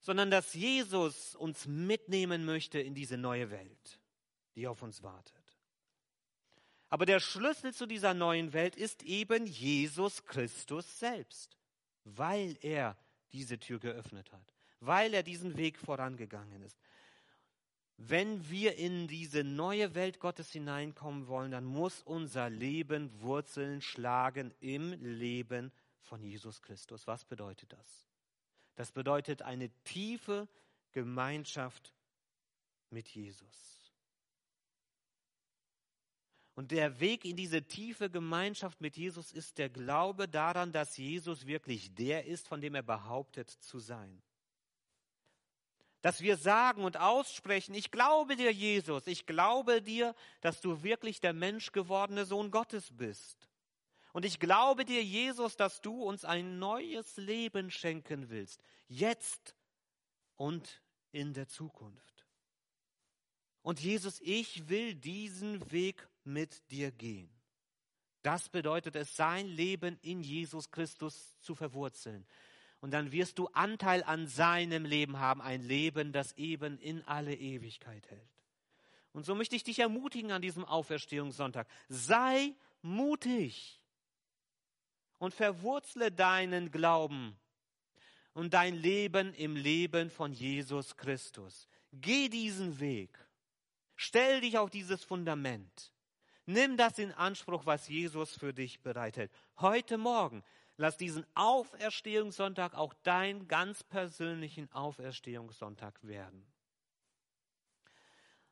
Sondern 0.00 0.30
dass 0.30 0.54
Jesus 0.54 1.34
uns 1.34 1.66
mitnehmen 1.66 2.44
möchte 2.44 2.78
in 2.78 2.94
diese 2.94 3.16
neue 3.16 3.50
Welt, 3.50 3.98
die 4.54 4.68
auf 4.68 4.82
uns 4.82 5.02
wartet. 5.02 5.35
Aber 6.96 7.04
der 7.04 7.20
Schlüssel 7.20 7.74
zu 7.74 7.84
dieser 7.84 8.14
neuen 8.14 8.54
Welt 8.54 8.74
ist 8.74 9.02
eben 9.02 9.44
Jesus 9.46 10.24
Christus 10.24 10.98
selbst, 10.98 11.58
weil 12.04 12.56
er 12.62 12.96
diese 13.32 13.58
Tür 13.58 13.78
geöffnet 13.78 14.32
hat 14.32 14.56
weil 14.80 15.14
er 15.14 15.22
diesen 15.22 15.56
Weg 15.56 15.78
vorangegangen 15.78 16.62
ist. 16.62 16.78
Wenn 17.98 18.48
wir 18.50 18.76
in 18.76 19.08
diese 19.08 19.42
neue 19.42 19.94
Welt 19.94 20.20
Gottes 20.20 20.50
hineinkommen 20.52 21.28
wollen, 21.28 21.50
dann 21.50 21.64
muss 21.64 22.02
unser 22.02 22.50
Leben 22.50 23.10
Wurzeln 23.20 23.80
schlagen 23.80 24.52
im 24.60 24.92
Leben 25.02 25.72
von 26.02 26.22
Jesus 26.22 26.60
Christus. 26.60 27.06
Was 27.06 27.24
bedeutet 27.24 27.72
das? 27.72 28.06
Das 28.74 28.92
bedeutet 28.92 29.40
eine 29.40 29.70
tiefe 29.84 30.46
Gemeinschaft 30.92 31.94
mit 32.90 33.08
Jesus. 33.08 33.85
Und 36.56 36.72
der 36.72 36.98
Weg 36.98 37.24
in 37.24 37.36
diese 37.36 37.62
tiefe 37.62 38.10
Gemeinschaft 38.10 38.80
mit 38.80 38.96
Jesus 38.96 39.30
ist 39.30 39.58
der 39.58 39.68
Glaube 39.68 40.26
daran, 40.26 40.72
dass 40.72 40.96
Jesus 40.96 41.46
wirklich 41.46 41.94
der 41.94 42.26
ist, 42.26 42.48
von 42.48 42.60
dem 42.60 42.74
er 42.74 42.82
behauptet 42.82 43.48
zu 43.48 43.78
sein 43.78 44.20
dass 46.06 46.20
wir 46.20 46.36
sagen 46.36 46.84
und 46.84 46.98
aussprechen, 46.98 47.74
ich 47.74 47.90
glaube 47.90 48.36
dir, 48.36 48.52
Jesus, 48.52 49.08
ich 49.08 49.26
glaube 49.26 49.82
dir, 49.82 50.14
dass 50.40 50.60
du 50.60 50.84
wirklich 50.84 51.20
der 51.20 51.32
menschgewordene 51.32 52.24
Sohn 52.24 52.52
Gottes 52.52 52.96
bist. 52.96 53.48
Und 54.12 54.24
ich 54.24 54.38
glaube 54.38 54.84
dir, 54.84 55.02
Jesus, 55.02 55.56
dass 55.56 55.80
du 55.80 56.04
uns 56.04 56.24
ein 56.24 56.60
neues 56.60 57.16
Leben 57.16 57.72
schenken 57.72 58.30
willst, 58.30 58.62
jetzt 58.86 59.56
und 60.36 60.80
in 61.10 61.34
der 61.34 61.48
Zukunft. 61.48 62.24
Und 63.62 63.80
Jesus, 63.80 64.20
ich 64.20 64.68
will 64.68 64.94
diesen 64.94 65.72
Weg 65.72 66.06
mit 66.26 66.70
dir 66.70 66.90
gehen. 66.90 67.30
Das 68.22 68.48
bedeutet 68.48 68.96
es, 68.96 69.16
sein 69.16 69.46
Leben 69.46 69.98
in 70.02 70.20
Jesus 70.20 70.70
Christus 70.70 71.34
zu 71.38 71.54
verwurzeln 71.54 72.26
und 72.80 72.90
dann 72.90 73.12
wirst 73.12 73.38
du 73.38 73.48
Anteil 73.48 74.02
an 74.04 74.26
seinem 74.26 74.84
Leben 74.84 75.18
haben, 75.18 75.40
ein 75.40 75.62
Leben, 75.62 76.12
das 76.12 76.32
eben 76.36 76.78
in 76.78 77.02
alle 77.04 77.34
Ewigkeit 77.34 78.08
hält. 78.10 78.42
Und 79.12 79.24
so 79.24 79.34
möchte 79.34 79.56
ich 79.56 79.64
dich 79.64 79.78
ermutigen 79.78 80.30
an 80.30 80.42
diesem 80.42 80.64
Auferstehungssonntag. 80.64 81.66
Sei 81.88 82.54
mutig 82.82 83.80
und 85.18 85.34
verwurzle 85.34 86.12
deinen 86.12 86.70
Glauben 86.70 87.36
und 88.34 88.52
dein 88.52 88.74
Leben 88.76 89.32
im 89.34 89.56
Leben 89.56 90.10
von 90.10 90.32
Jesus 90.32 90.96
Christus. 90.96 91.66
Geh 91.92 92.28
diesen 92.28 92.78
Weg. 92.78 93.18
Stell 93.96 94.42
dich 94.42 94.58
auf 94.58 94.68
dieses 94.68 95.02
Fundament. 95.02 95.92
Nimm 96.46 96.76
das 96.76 96.98
in 96.98 97.12
Anspruch, 97.12 97.66
was 97.66 97.88
Jesus 97.88 98.38
für 98.38 98.54
dich 98.54 98.80
bereitet. 98.80 99.32
Heute 99.58 99.98
Morgen 99.98 100.42
Lass 100.78 100.98
diesen 100.98 101.26
Auferstehungssonntag 101.34 102.74
auch 102.74 102.92
dein 103.02 103.48
ganz 103.48 103.82
persönlichen 103.82 104.70
Auferstehungssonntag 104.72 105.98
werden. 106.02 106.46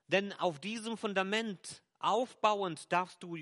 Denn 0.08 0.32
auf 0.34 0.58
diesem 0.58 0.96
Fundament 0.96 1.82
aufbauend 1.98 2.90
darfst 2.92 3.22
du 3.22 3.36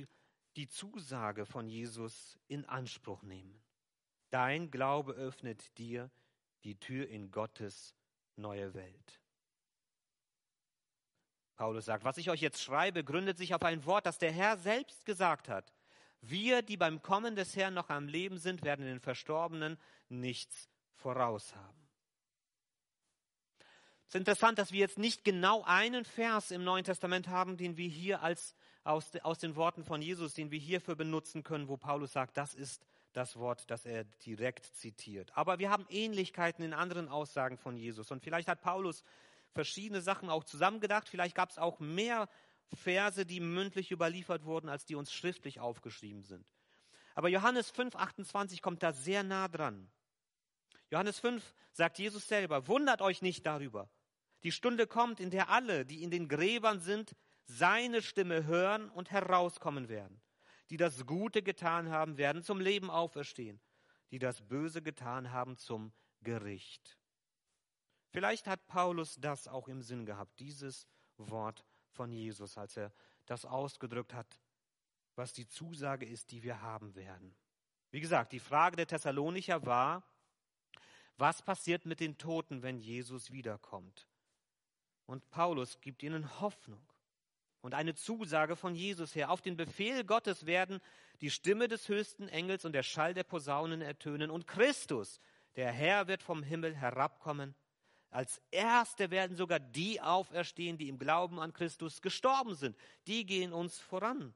die 0.56 0.68
Zusage 0.68 1.46
von 1.46 1.68
Jesus 1.68 2.38
in 2.48 2.64
Anspruch 2.64 3.22
nehmen. 3.22 3.62
Dein 4.30 4.70
Glaube 4.70 5.12
öffnet 5.12 5.76
dir 5.78 6.10
die 6.64 6.78
Tür 6.78 7.08
in 7.08 7.30
Gottes 7.30 7.94
neue 8.36 8.74
Welt. 8.74 9.21
Paulus 11.62 11.84
sagt, 11.84 12.02
was 12.02 12.18
ich 12.18 12.28
euch 12.28 12.40
jetzt 12.40 12.60
schreibe, 12.60 13.04
gründet 13.04 13.38
sich 13.38 13.54
auf 13.54 13.62
ein 13.62 13.86
Wort, 13.86 14.04
das 14.04 14.18
der 14.18 14.32
Herr 14.32 14.56
selbst 14.56 15.04
gesagt 15.04 15.48
hat. 15.48 15.72
Wir, 16.20 16.60
die 16.60 16.76
beim 16.76 17.02
Kommen 17.02 17.36
des 17.36 17.54
Herrn 17.54 17.72
noch 17.72 17.88
am 17.88 18.08
Leben 18.08 18.38
sind, 18.38 18.64
werden 18.64 18.84
den 18.84 18.98
Verstorbenen 18.98 19.78
nichts 20.08 20.68
voraus 20.96 21.54
haben. 21.54 21.88
Es 24.08 24.08
ist 24.08 24.16
interessant, 24.16 24.58
dass 24.58 24.72
wir 24.72 24.80
jetzt 24.80 24.98
nicht 24.98 25.22
genau 25.22 25.62
einen 25.62 26.04
Vers 26.04 26.50
im 26.50 26.64
Neuen 26.64 26.82
Testament 26.82 27.28
haben, 27.28 27.56
den 27.56 27.76
wir 27.76 27.88
hier 27.88 28.24
als 28.24 28.56
aus, 28.82 29.14
aus 29.22 29.38
den 29.38 29.54
Worten 29.54 29.84
von 29.84 30.02
Jesus, 30.02 30.34
den 30.34 30.50
wir 30.50 30.58
hierfür 30.58 30.96
benutzen 30.96 31.44
können, 31.44 31.68
wo 31.68 31.76
Paulus 31.76 32.12
sagt, 32.12 32.36
das 32.38 32.54
ist 32.54 32.84
das 33.12 33.36
Wort, 33.36 33.70
das 33.70 33.86
er 33.86 34.02
direkt 34.26 34.64
zitiert. 34.74 35.30
Aber 35.36 35.60
wir 35.60 35.70
haben 35.70 35.86
Ähnlichkeiten 35.90 36.64
in 36.64 36.72
anderen 36.72 37.08
Aussagen 37.08 37.56
von 37.56 37.76
Jesus. 37.76 38.10
Und 38.10 38.20
vielleicht 38.20 38.48
hat 38.48 38.62
Paulus 38.62 39.04
verschiedene 39.52 40.00
Sachen 40.00 40.30
auch 40.30 40.44
zusammengedacht. 40.44 41.08
Vielleicht 41.08 41.34
gab 41.34 41.50
es 41.50 41.58
auch 41.58 41.80
mehr 41.80 42.28
Verse, 42.74 43.26
die 43.26 43.40
mündlich 43.40 43.90
überliefert 43.90 44.44
wurden, 44.44 44.68
als 44.68 44.84
die 44.84 44.94
uns 44.94 45.12
schriftlich 45.12 45.60
aufgeschrieben 45.60 46.22
sind. 46.22 46.46
Aber 47.14 47.28
Johannes 47.28 47.70
5, 47.70 47.94
28 47.94 48.62
kommt 48.62 48.82
da 48.82 48.92
sehr 48.92 49.22
nah 49.22 49.48
dran. 49.48 49.90
Johannes 50.90 51.18
5 51.20 51.54
sagt 51.72 51.98
Jesus 51.98 52.26
selber, 52.26 52.68
wundert 52.68 53.02
euch 53.02 53.22
nicht 53.22 53.46
darüber. 53.46 53.90
Die 54.42 54.52
Stunde 54.52 54.86
kommt, 54.86 55.20
in 55.20 55.30
der 55.30 55.50
alle, 55.50 55.86
die 55.86 56.02
in 56.02 56.10
den 56.10 56.28
Gräbern 56.28 56.80
sind, 56.80 57.14
seine 57.44 58.02
Stimme 58.02 58.44
hören 58.44 58.90
und 58.90 59.10
herauskommen 59.10 59.88
werden. 59.88 60.20
Die 60.70 60.76
das 60.76 61.06
Gute 61.06 61.42
getan 61.42 61.90
haben, 61.90 62.16
werden 62.16 62.42
zum 62.42 62.60
Leben 62.60 62.90
auferstehen. 62.90 63.60
Die 64.10 64.18
das 64.18 64.46
Böse 64.46 64.82
getan 64.82 65.32
haben, 65.32 65.56
zum 65.56 65.92
Gericht. 66.22 66.98
Vielleicht 68.12 68.46
hat 68.46 68.66
Paulus 68.66 69.16
das 69.18 69.48
auch 69.48 69.68
im 69.68 69.80
Sinn 69.80 70.04
gehabt, 70.04 70.38
dieses 70.38 70.86
Wort 71.16 71.64
von 71.88 72.12
Jesus, 72.12 72.58
als 72.58 72.76
er 72.76 72.92
das 73.24 73.46
ausgedrückt 73.46 74.12
hat, 74.12 74.38
was 75.16 75.32
die 75.32 75.48
Zusage 75.48 76.04
ist, 76.04 76.30
die 76.30 76.42
wir 76.42 76.60
haben 76.60 76.94
werden. 76.94 77.34
Wie 77.90 78.00
gesagt, 78.00 78.32
die 78.32 78.38
Frage 78.38 78.76
der 78.76 78.86
Thessalonicher 78.86 79.64
war, 79.64 80.02
was 81.16 81.40
passiert 81.40 81.86
mit 81.86 82.00
den 82.00 82.18
Toten, 82.18 82.62
wenn 82.62 82.78
Jesus 82.78 83.32
wiederkommt? 83.32 84.06
Und 85.06 85.30
Paulus 85.30 85.80
gibt 85.80 86.02
ihnen 86.02 86.40
Hoffnung 86.40 86.84
und 87.62 87.72
eine 87.72 87.94
Zusage 87.94 88.56
von 88.56 88.74
Jesus 88.74 89.14
her. 89.14 89.30
Auf 89.30 89.40
den 89.40 89.56
Befehl 89.56 90.04
Gottes 90.04 90.44
werden 90.44 90.80
die 91.22 91.30
Stimme 91.30 91.66
des 91.66 91.88
höchsten 91.88 92.28
Engels 92.28 92.66
und 92.66 92.72
der 92.72 92.82
Schall 92.82 93.14
der 93.14 93.24
Posaunen 93.24 93.80
ertönen 93.80 94.30
und 94.30 94.46
Christus, 94.46 95.18
der 95.56 95.72
Herr, 95.72 96.08
wird 96.08 96.22
vom 96.22 96.42
Himmel 96.42 96.74
herabkommen 96.74 97.54
als 98.12 98.42
Erste 98.50 99.10
werden 99.10 99.36
sogar 99.36 99.58
die 99.58 100.00
auferstehen, 100.00 100.76
die 100.76 100.90
im 100.90 100.98
Glauben 100.98 101.40
an 101.40 101.54
Christus 101.54 102.02
gestorben 102.02 102.54
sind. 102.54 102.76
Die 103.06 103.24
gehen 103.24 103.54
uns 103.54 103.78
voran. 103.78 104.34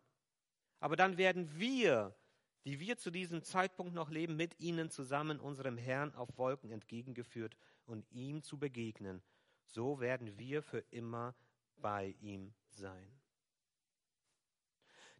Aber 0.81 0.97
dann 0.97 1.19
werden 1.19 1.59
wir, 1.59 2.17
die 2.65 2.81
wir 2.81 2.97
zu 2.97 3.11
diesem 3.11 3.43
Zeitpunkt 3.43 3.93
noch 3.93 4.09
leben, 4.09 4.35
mit 4.35 4.59
ihnen 4.59 4.89
zusammen 4.89 5.39
unserem 5.39 5.77
Herrn 5.77 6.15
auf 6.15 6.39
Wolken 6.39 6.71
entgegengeführt 6.71 7.55
und 7.85 8.11
ihm 8.11 8.43
zu 8.43 8.59
begegnen. 8.59 9.23
So 9.67 10.01
werden 10.01 10.39
wir 10.39 10.62
für 10.62 10.83
immer 10.91 11.35
bei 11.77 12.17
ihm 12.21 12.55
sein. 12.71 13.21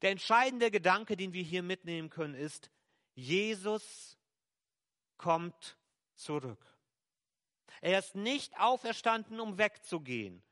Der 0.01 0.13
entscheidende 0.13 0.71
Gedanke, 0.71 1.15
den 1.15 1.35
wir 1.35 1.43
hier 1.43 1.63
mitnehmen 1.63 2.09
können, 2.09 2.35
ist, 2.35 2.71
Jesus 3.15 4.17
kommt 5.19 5.77
zurück. 6.15 6.76
Er 7.81 7.99
ist 7.99 8.15
nicht 8.15 8.59
auferstanden, 8.59 9.41
um 9.41 9.59
wegzugehen, 9.59 10.43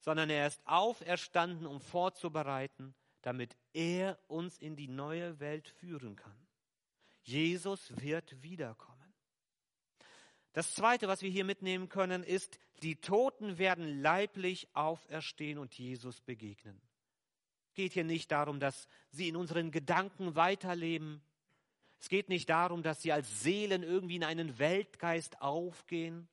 sondern 0.00 0.30
er 0.30 0.46
ist 0.46 0.60
auferstanden, 0.66 1.66
um 1.66 1.80
vorzubereiten, 1.80 2.94
damit 3.22 3.56
er 3.72 4.18
uns 4.28 4.58
in 4.58 4.76
die 4.76 4.88
neue 4.88 5.40
Welt 5.40 5.68
führen 5.68 6.16
kann. 6.16 6.46
Jesus 7.22 7.92
wird 8.02 8.42
wiederkommen. 8.42 8.94
Das 10.52 10.74
Zweite, 10.74 11.08
was 11.08 11.22
wir 11.22 11.30
hier 11.30 11.44
mitnehmen 11.44 11.88
können, 11.88 12.22
ist, 12.22 12.60
die 12.82 12.96
Toten 12.96 13.58
werden 13.58 14.02
leiblich 14.02 14.68
auferstehen 14.74 15.58
und 15.58 15.74
Jesus 15.74 16.20
begegnen. 16.20 16.80
Es 17.68 17.74
geht 17.74 17.92
hier 17.94 18.04
nicht 18.04 18.30
darum, 18.30 18.60
dass 18.60 18.86
sie 19.10 19.28
in 19.28 19.36
unseren 19.36 19.72
Gedanken 19.72 20.36
weiterleben. 20.36 21.22
Es 21.98 22.08
geht 22.08 22.28
nicht 22.28 22.50
darum, 22.50 22.84
dass 22.84 23.02
sie 23.02 23.10
als 23.10 23.42
Seelen 23.42 23.82
irgendwie 23.82 24.16
in 24.16 24.24
einen 24.24 24.58
Weltgeist 24.60 25.40
aufgehen. 25.40 26.28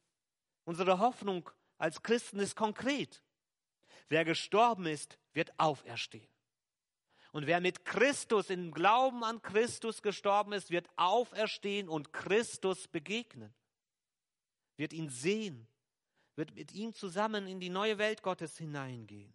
Unsere 0.63 0.99
Hoffnung 0.99 1.49
als 1.77 2.01
Christen 2.03 2.39
ist 2.39 2.55
konkret. 2.55 3.23
Wer 4.09 4.25
gestorben 4.25 4.85
ist, 4.85 5.17
wird 5.33 5.51
auferstehen. 5.57 6.27
Und 7.31 7.47
wer 7.47 7.61
mit 7.61 7.85
Christus, 7.85 8.49
im 8.49 8.71
Glauben 8.71 9.23
an 9.23 9.41
Christus 9.41 10.01
gestorben 10.01 10.51
ist, 10.51 10.69
wird 10.69 10.89
auferstehen 10.97 11.87
und 11.87 12.11
Christus 12.11 12.87
begegnen, 12.89 13.53
wird 14.75 14.91
ihn 14.91 15.09
sehen, 15.09 15.67
wird 16.35 16.53
mit 16.55 16.73
ihm 16.73 16.93
zusammen 16.93 17.47
in 17.47 17.59
die 17.59 17.69
neue 17.69 17.97
Welt 17.97 18.21
Gottes 18.21 18.57
hineingehen. 18.57 19.33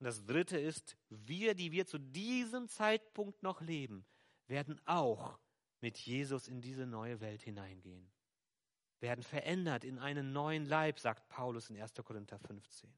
Und 0.00 0.06
das 0.06 0.24
Dritte 0.24 0.58
ist, 0.58 0.96
wir, 1.08 1.54
die 1.54 1.70
wir 1.70 1.86
zu 1.86 1.98
diesem 1.98 2.68
Zeitpunkt 2.68 3.42
noch 3.42 3.60
leben, 3.60 4.04
werden 4.48 4.80
auch 4.86 5.38
mit 5.80 5.98
Jesus 5.98 6.48
in 6.48 6.60
diese 6.60 6.86
neue 6.86 7.20
Welt 7.20 7.42
hineingehen, 7.42 8.10
werden 9.04 9.22
verändert 9.22 9.84
in 9.84 9.98
einen 9.98 10.32
neuen 10.32 10.64
Leib, 10.64 10.98
sagt 10.98 11.28
Paulus 11.28 11.68
in 11.68 11.80
1. 11.80 11.92
Korinther 12.02 12.38
15. 12.38 12.90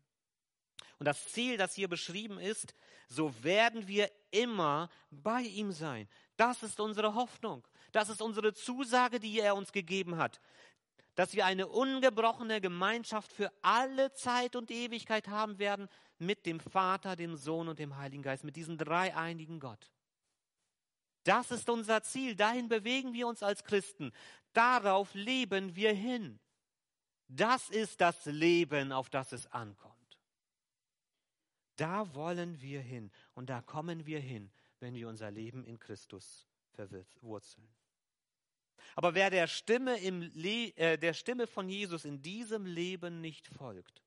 Und 0.98 1.04
das 1.04 1.26
Ziel, 1.26 1.56
das 1.56 1.74
hier 1.74 1.88
beschrieben 1.88 2.38
ist, 2.38 2.74
so 3.08 3.34
werden 3.42 3.88
wir 3.88 4.08
immer 4.30 4.88
bei 5.10 5.42
ihm 5.42 5.72
sein. 5.72 6.08
Das 6.36 6.62
ist 6.62 6.78
unsere 6.78 7.14
Hoffnung. 7.16 7.66
Das 7.90 8.08
ist 8.08 8.22
unsere 8.22 8.54
Zusage, 8.54 9.18
die 9.18 9.40
er 9.40 9.56
uns 9.56 9.72
gegeben 9.72 10.16
hat. 10.16 10.40
Dass 11.16 11.34
wir 11.34 11.44
eine 11.44 11.66
ungebrochene 11.66 12.60
Gemeinschaft 12.60 13.32
für 13.32 13.52
alle 13.62 14.12
Zeit 14.12 14.54
und 14.54 14.70
Ewigkeit 14.70 15.26
haben 15.26 15.58
werden 15.58 15.88
mit 16.18 16.46
dem 16.46 16.60
Vater, 16.60 17.16
dem 17.16 17.36
Sohn 17.36 17.68
und 17.68 17.80
dem 17.80 17.96
Heiligen 17.96 18.22
Geist, 18.22 18.44
mit 18.44 18.54
diesem 18.54 18.78
dreieinigen 18.78 19.58
Gott. 19.58 19.90
Das 21.24 21.50
ist 21.50 21.68
unser 21.68 22.02
Ziel. 22.02 22.36
Dahin 22.36 22.68
bewegen 22.68 23.12
wir 23.12 23.26
uns 23.26 23.42
als 23.42 23.64
Christen. 23.64 24.12
Darauf 24.56 25.12
leben 25.12 25.76
wir 25.76 25.92
hin. 25.92 26.40
Das 27.28 27.68
ist 27.68 28.00
das 28.00 28.24
Leben, 28.24 28.90
auf 28.90 29.10
das 29.10 29.32
es 29.32 29.46
ankommt. 29.48 29.94
Da 31.76 32.14
wollen 32.14 32.58
wir 32.62 32.80
hin 32.80 33.12
und 33.34 33.50
da 33.50 33.60
kommen 33.60 34.06
wir 34.06 34.18
hin, 34.18 34.50
wenn 34.80 34.94
wir 34.94 35.08
unser 35.08 35.30
Leben 35.30 35.62
in 35.66 35.78
Christus 35.78 36.46
verwurzeln. 36.72 37.68
Aber 38.94 39.14
wer 39.14 39.28
der 39.28 39.46
Stimme, 39.46 40.00
äh, 40.00 40.96
der 40.96 41.12
Stimme 41.12 41.46
von 41.46 41.68
Jesus 41.68 42.06
in 42.06 42.22
diesem 42.22 42.64
Leben 42.64 43.20
nicht 43.20 43.46
folgt, 43.48 44.02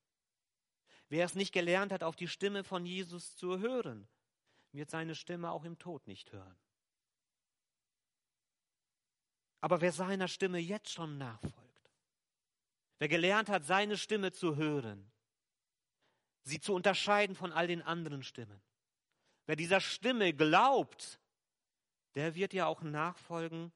wer 1.09 1.25
es 1.25 1.35
nicht 1.35 1.51
gelernt 1.51 1.91
hat, 1.91 2.03
auf 2.03 2.15
die 2.15 2.27
Stimme 2.27 2.63
von 2.63 2.87
Jesus 2.87 3.35
zu 3.35 3.59
hören, 3.59 4.07
wird 4.71 4.89
seine 4.89 5.13
Stimme 5.13 5.51
auch 5.51 5.63
im 5.63 5.77
Tod 5.77 6.07
nicht 6.07 6.31
hören. 6.31 6.57
Aber 9.61 9.81
wer 9.81 9.91
seiner 9.91 10.27
Stimme 10.27 10.59
jetzt 10.59 10.89
schon 10.91 11.17
nachfolgt, 11.17 11.91
wer 12.97 13.07
gelernt 13.07 13.49
hat, 13.49 13.65
seine 13.65 13.97
Stimme 13.97 14.31
zu 14.31 14.55
hören, 14.55 15.11
sie 16.43 16.59
zu 16.59 16.73
unterscheiden 16.73 17.35
von 17.35 17.51
all 17.51 17.67
den 17.67 17.81
anderen 17.81 18.23
Stimmen. 18.23 18.61
Wer 19.45 19.55
dieser 19.55 19.81
Stimme 19.81 20.33
glaubt, 20.33 21.19
der 22.15 22.35
wird 22.35 22.53
ja 22.53 22.67
auch 22.67 22.81
nachfolgen, 22.81 23.71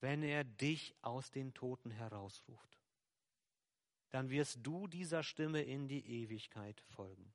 wenn 0.00 0.22
er 0.22 0.44
dich 0.44 0.94
aus 1.02 1.30
den 1.30 1.54
Toten 1.54 1.90
herausruft. 1.90 2.80
Dann 4.10 4.30
wirst 4.30 4.58
du 4.62 4.86
dieser 4.86 5.22
Stimme 5.22 5.62
in 5.62 5.88
die 5.88 6.06
Ewigkeit 6.06 6.80
folgen. 6.80 7.32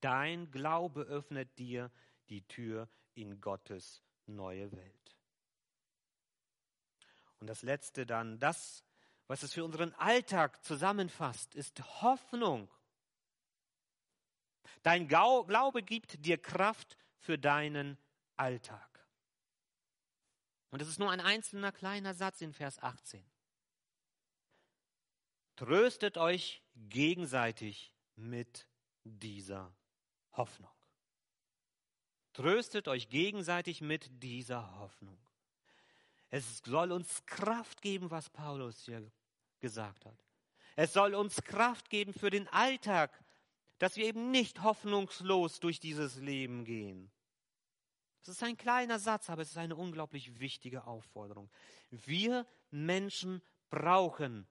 Dein 0.00 0.50
Glaube 0.50 1.02
öffnet 1.02 1.58
dir 1.58 1.90
die 2.28 2.42
Tür 2.48 2.88
in 3.14 3.40
Gottes 3.40 4.02
neue 4.26 4.72
Welt. 4.72 5.16
Und 7.42 7.48
das 7.48 7.62
Letzte 7.62 8.06
dann, 8.06 8.38
das, 8.38 8.84
was 9.26 9.42
es 9.42 9.52
für 9.52 9.64
unseren 9.64 9.92
Alltag 9.94 10.64
zusammenfasst, 10.64 11.56
ist 11.56 12.00
Hoffnung. 12.00 12.70
Dein 14.84 15.08
Glaube 15.08 15.82
gibt 15.82 16.24
dir 16.24 16.38
Kraft 16.38 16.96
für 17.18 17.38
deinen 17.38 17.98
Alltag. 18.36 19.04
Und 20.70 20.82
es 20.82 20.86
ist 20.86 21.00
nur 21.00 21.10
ein 21.10 21.18
einzelner 21.18 21.72
kleiner 21.72 22.14
Satz 22.14 22.42
in 22.42 22.52
Vers 22.52 22.80
18. 22.80 23.28
Tröstet 25.56 26.18
euch 26.18 26.62
gegenseitig 26.76 27.92
mit 28.14 28.68
dieser 29.02 29.74
Hoffnung. 30.30 30.70
Tröstet 32.34 32.86
euch 32.86 33.08
gegenseitig 33.08 33.80
mit 33.80 34.08
dieser 34.22 34.78
Hoffnung. 34.78 35.18
Es 36.32 36.62
soll 36.64 36.92
uns 36.92 37.26
Kraft 37.26 37.82
geben, 37.82 38.10
was 38.10 38.30
Paulus 38.30 38.86
hier 38.86 39.12
gesagt 39.60 40.06
hat. 40.06 40.16
Es 40.76 40.94
soll 40.94 41.14
uns 41.14 41.44
Kraft 41.44 41.90
geben 41.90 42.14
für 42.14 42.30
den 42.30 42.48
Alltag, 42.48 43.22
dass 43.78 43.96
wir 43.96 44.06
eben 44.06 44.30
nicht 44.30 44.62
hoffnungslos 44.62 45.60
durch 45.60 45.78
dieses 45.78 46.16
Leben 46.16 46.64
gehen. 46.64 47.12
Das 48.24 48.36
ist 48.36 48.42
ein 48.42 48.56
kleiner 48.56 48.98
Satz, 48.98 49.28
aber 49.28 49.42
es 49.42 49.50
ist 49.50 49.58
eine 49.58 49.76
unglaublich 49.76 50.40
wichtige 50.40 50.86
Aufforderung. 50.86 51.50
Wir 51.90 52.46
Menschen 52.70 53.42
brauchen 53.68 54.48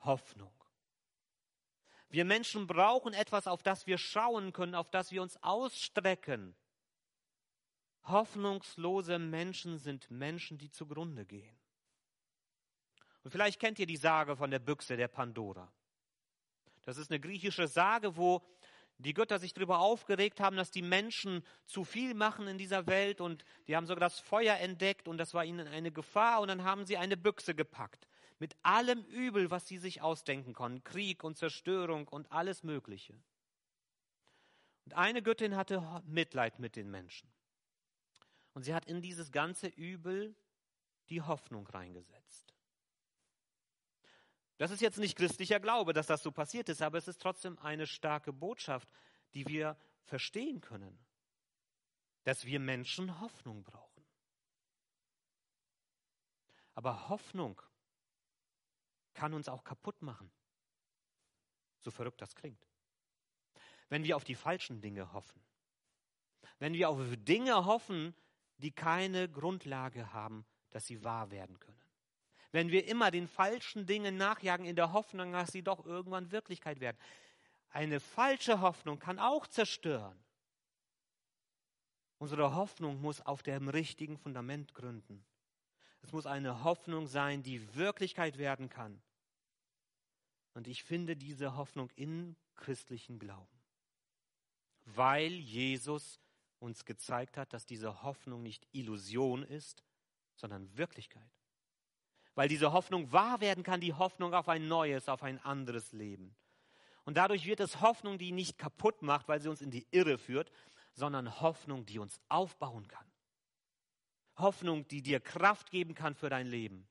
Hoffnung. 0.00 0.54
Wir 2.08 2.24
Menschen 2.24 2.66
brauchen 2.66 3.12
etwas, 3.12 3.46
auf 3.46 3.62
das 3.62 3.86
wir 3.86 3.98
schauen 3.98 4.54
können, 4.54 4.74
auf 4.74 4.88
das 4.88 5.12
wir 5.12 5.20
uns 5.20 5.36
ausstrecken. 5.42 6.56
Hoffnungslose 8.08 9.18
Menschen 9.18 9.78
sind 9.78 10.10
Menschen, 10.10 10.58
die 10.58 10.70
zugrunde 10.70 11.24
gehen. 11.24 11.56
Und 13.22 13.30
vielleicht 13.30 13.60
kennt 13.60 13.78
ihr 13.78 13.86
die 13.86 13.96
Sage 13.96 14.36
von 14.36 14.50
der 14.50 14.58
Büchse 14.58 14.96
der 14.96 15.08
Pandora. 15.08 15.70
Das 16.82 16.96
ist 16.96 17.10
eine 17.10 17.20
griechische 17.20 17.68
Sage, 17.68 18.16
wo 18.16 18.42
die 18.98 19.14
Götter 19.14 19.38
sich 19.38 19.52
darüber 19.52 19.80
aufgeregt 19.80 20.40
haben, 20.40 20.56
dass 20.56 20.70
die 20.70 20.82
Menschen 20.82 21.44
zu 21.66 21.84
viel 21.84 22.14
machen 22.14 22.48
in 22.48 22.58
dieser 22.58 22.86
Welt 22.86 23.20
und 23.20 23.44
die 23.66 23.76
haben 23.76 23.86
sogar 23.86 24.00
das 24.00 24.18
Feuer 24.18 24.56
entdeckt 24.56 25.06
und 25.06 25.18
das 25.18 25.34
war 25.34 25.44
ihnen 25.44 25.68
eine 25.68 25.92
Gefahr 25.92 26.40
und 26.40 26.48
dann 26.48 26.64
haben 26.64 26.84
sie 26.84 26.96
eine 26.96 27.16
Büchse 27.16 27.54
gepackt 27.54 28.08
mit 28.38 28.56
allem 28.62 29.04
Übel, 29.04 29.50
was 29.50 29.66
sie 29.66 29.78
sich 29.78 30.00
ausdenken 30.00 30.52
konnten, 30.52 30.82
Krieg 30.84 31.24
und 31.24 31.36
Zerstörung 31.36 32.08
und 32.08 32.30
alles 32.32 32.62
Mögliche. 32.62 33.14
Und 34.84 34.94
eine 34.94 35.22
Göttin 35.22 35.56
hatte 35.56 36.02
Mitleid 36.06 36.58
mit 36.58 36.76
den 36.76 36.90
Menschen 36.90 37.28
und 38.58 38.64
sie 38.64 38.74
hat 38.74 38.86
in 38.86 39.00
dieses 39.00 39.30
ganze 39.30 39.68
Übel 39.68 40.34
die 41.10 41.22
Hoffnung 41.22 41.64
reingesetzt. 41.68 42.52
Das 44.56 44.72
ist 44.72 44.80
jetzt 44.80 44.98
nicht 44.98 45.16
christlicher 45.16 45.60
Glaube, 45.60 45.92
dass 45.92 46.08
das 46.08 46.24
so 46.24 46.32
passiert 46.32 46.68
ist, 46.68 46.82
aber 46.82 46.98
es 46.98 47.06
ist 47.06 47.22
trotzdem 47.22 47.56
eine 47.60 47.86
starke 47.86 48.32
Botschaft, 48.32 48.92
die 49.34 49.46
wir 49.46 49.76
verstehen 50.02 50.60
können, 50.60 50.98
dass 52.24 52.46
wir 52.46 52.58
Menschen 52.58 53.20
Hoffnung 53.20 53.62
brauchen. 53.62 54.04
Aber 56.74 57.08
Hoffnung 57.10 57.62
kann 59.14 59.34
uns 59.34 59.48
auch 59.48 59.62
kaputt 59.62 60.02
machen, 60.02 60.32
so 61.78 61.92
verrückt 61.92 62.20
das 62.20 62.34
klingt. 62.34 62.66
Wenn 63.88 64.02
wir 64.02 64.16
auf 64.16 64.24
die 64.24 64.34
falschen 64.34 64.80
Dinge 64.80 65.12
hoffen, 65.12 65.40
wenn 66.58 66.72
wir 66.72 66.88
auf 66.88 66.98
Dinge 67.18 67.64
hoffen, 67.64 68.16
die 68.58 68.72
keine 68.72 69.28
Grundlage 69.28 70.12
haben, 70.12 70.44
dass 70.70 70.86
sie 70.86 71.02
wahr 71.02 71.30
werden 71.30 71.58
können 71.58 71.88
wenn 72.52 72.70
wir 72.70 72.86
immer 72.86 73.10
den 73.10 73.28
falschen 73.28 73.86
Dingen 73.86 74.16
nachjagen 74.16 74.66
in 74.66 74.76
der 74.76 74.92
Hoffnung, 74.92 75.32
dass 75.32 75.52
sie 75.52 75.62
doch 75.62 75.84
irgendwann 75.84 76.32
Wirklichkeit 76.32 76.80
werden. 76.80 76.96
Eine 77.70 78.00
falsche 78.00 78.60
Hoffnung 78.60 78.98
kann 78.98 79.18
auch 79.18 79.46
zerstören. 79.46 80.18
Unsere 82.18 82.54
Hoffnung 82.54 83.00
muss 83.00 83.20
auf 83.20 83.42
dem 83.42 83.68
richtigen 83.68 84.18
Fundament 84.18 84.74
gründen. 84.74 85.24
Es 86.00 86.12
muss 86.12 86.26
eine 86.26 86.64
Hoffnung 86.64 87.06
sein, 87.06 87.42
die 87.42 87.74
Wirklichkeit 87.74 88.38
werden 88.38 88.68
kann. 88.68 89.00
Und 90.54 90.66
ich 90.66 90.82
finde 90.82 91.16
diese 91.16 91.54
Hoffnung 91.56 91.90
in 91.94 92.34
christlichen 92.56 93.18
Glauben, 93.18 93.60
weil 94.84 95.32
Jesus 95.32 96.18
uns 96.60 96.84
gezeigt 96.84 97.36
hat, 97.36 97.52
dass 97.52 97.66
diese 97.66 98.02
Hoffnung 98.02 98.42
nicht 98.42 98.66
Illusion 98.72 99.42
ist, 99.42 99.84
sondern 100.34 100.76
Wirklichkeit. 100.76 101.30
weil 102.34 102.48
diese 102.48 102.72
Hoffnung 102.72 103.10
wahr 103.10 103.40
werden 103.40 103.64
kann, 103.64 103.80
die 103.80 103.94
Hoffnung 103.94 104.32
auf 104.32 104.48
ein 104.48 104.68
neues, 104.68 105.08
auf 105.08 105.24
ein 105.24 105.40
anderes 105.44 105.92
Leben. 105.92 106.36
Und 107.04 107.16
dadurch 107.16 107.46
wird 107.46 107.58
es 107.58 107.80
Hoffnung, 107.80 108.18
die 108.18 108.32
nicht 108.32 108.58
kaputt 108.58 109.02
macht, 109.02 109.26
weil 109.26 109.40
sie 109.40 109.48
uns 109.48 109.60
in 109.60 109.72
die 109.72 109.88
Irre 109.90 110.18
führt, 110.18 110.52
sondern 110.92 111.40
Hoffnung, 111.40 111.86
die 111.86 111.98
uns 111.98 112.20
aufbauen 112.28 112.86
kann. 112.86 113.10
Hoffnung, 114.36 114.86
die 114.86 115.02
dir 115.02 115.18
Kraft 115.18 115.70
geben 115.70 115.94
kann 115.94 116.14
für 116.14 116.28
dein 116.28 116.46
Leben. 116.46 116.86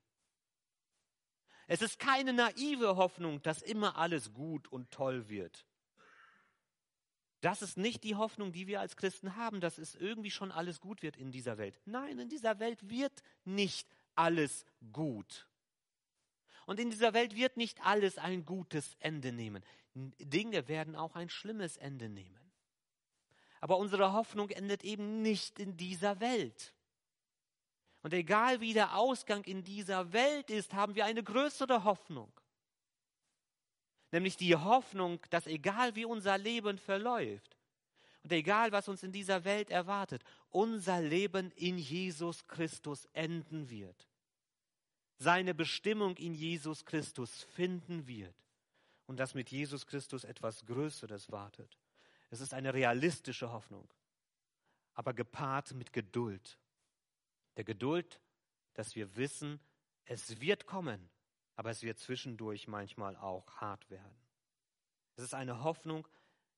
Es 1.67 1.82
ist 1.82 1.99
keine 1.99 2.34
naive 2.34 2.95
Hoffnung, 2.95 3.41
dass 3.41 3.62
immer 3.62 3.97
alles 3.97 4.34
gut 4.34 4.67
und 4.69 4.89
toll 4.89 5.30
wird. 5.30 5.66
Das 7.41 7.62
ist 7.62 7.78
nicht 7.78 8.04
die 8.04 8.15
Hoffnung, 8.15 8.52
die 8.52 8.67
wir 8.67 8.80
als 8.80 8.95
Christen 8.95 9.36
haben, 9.36 9.62
dass 9.62 9.78
es 9.78 9.95
irgendwie 9.95 10.32
schon 10.32 10.52
alles 10.52 10.80
gut 10.80 11.04
wird 11.04 11.17
in 11.17 11.32
dieser 11.32 11.58
Welt. 11.58 11.80
Nein, 11.86 12.17
in 12.19 12.30
dieser 12.30 12.60
Welt 12.60 12.89
wird 12.89 13.21
nicht 13.45 13.88
alles 14.15 14.65
gut. 14.91 15.47
Und 16.65 16.80
in 16.80 16.89
dieser 16.89 17.13
Welt 17.13 17.36
wird 17.36 17.56
nicht 17.56 17.80
alles 17.86 18.17
ein 18.17 18.43
gutes 18.45 18.97
Ende 19.00 19.32
nehmen. 19.32 19.63
Dinge 19.93 20.67
werden 20.67 20.95
auch 20.95 21.15
ein 21.15 21.30
schlimmes 21.30 21.78
Ende 21.78 22.10
nehmen. 22.10 22.52
Aber 23.62 23.78
unsere 23.78 24.13
Hoffnung 24.13 24.50
endet 24.50 24.84
eben 24.84 25.21
nicht 25.21 25.60
in 25.60 25.78
dieser 25.78 26.19
Welt. 26.19 26.73
Und 28.02 28.13
egal 28.13 28.62
wie 28.62 28.73
der 28.73 28.95
Ausgang 28.97 29.43
in 29.43 29.63
dieser 29.63 30.12
Welt 30.13 30.50
ist, 30.50 30.73
haben 30.73 30.95
wir 30.95 31.06
eine 31.06 31.23
größere 31.23 31.84
Hoffnung. 31.84 32.32
Nämlich 34.11 34.37
die 34.37 34.55
Hoffnung, 34.55 35.19
dass 35.29 35.47
egal 35.47 35.95
wie 35.95 36.05
unser 36.05 36.37
Leben 36.37 36.77
verläuft 36.77 37.57
und 38.23 38.31
egal 38.31 38.71
was 38.71 38.87
uns 38.87 39.03
in 39.03 39.11
dieser 39.11 39.43
Welt 39.43 39.69
erwartet, 39.69 40.23
unser 40.49 41.01
Leben 41.01 41.51
in 41.51 41.77
Jesus 41.77 42.47
Christus 42.47 43.05
enden 43.13 43.69
wird. 43.69 44.07
Seine 45.17 45.53
Bestimmung 45.53 46.15
in 46.17 46.33
Jesus 46.33 46.85
Christus 46.85 47.43
finden 47.55 48.07
wird. 48.07 48.35
Und 49.07 49.17
dass 49.17 49.33
mit 49.33 49.49
Jesus 49.49 49.87
Christus 49.87 50.25
etwas 50.25 50.65
Größeres 50.65 51.31
wartet. 51.31 51.77
Es 52.29 52.41
ist 52.41 52.53
eine 52.53 52.73
realistische 52.73 53.53
Hoffnung, 53.53 53.87
aber 54.93 55.13
gepaart 55.13 55.73
mit 55.73 55.93
Geduld. 55.93 56.57
Der 57.55 57.63
Geduld, 57.63 58.19
dass 58.73 58.95
wir 58.95 59.15
wissen, 59.15 59.61
es 60.03 60.41
wird 60.41 60.65
kommen 60.65 61.09
aber 61.57 61.71
es 61.71 61.83
wird 61.83 61.99
zwischendurch 61.99 62.67
manchmal 62.67 63.17
auch 63.17 63.51
hart 63.57 63.89
werden. 63.89 64.15
Es 65.15 65.23
ist 65.23 65.33
eine 65.33 65.63
Hoffnung, 65.63 66.07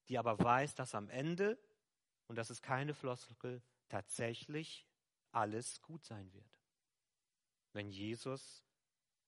die 0.09 0.17
aber 0.17 0.38
weiß, 0.38 0.75
dass 0.75 0.93
am 0.93 1.09
Ende, 1.09 1.57
und 2.27 2.35
das 2.35 2.51
ist 2.51 2.62
keine 2.62 2.93
Floskel, 2.93 3.63
tatsächlich 3.88 4.85
alles 5.31 5.81
gut 5.81 6.03
sein 6.03 6.31
wird. 6.33 6.59
Wenn 7.71 7.89
Jesus 7.89 8.63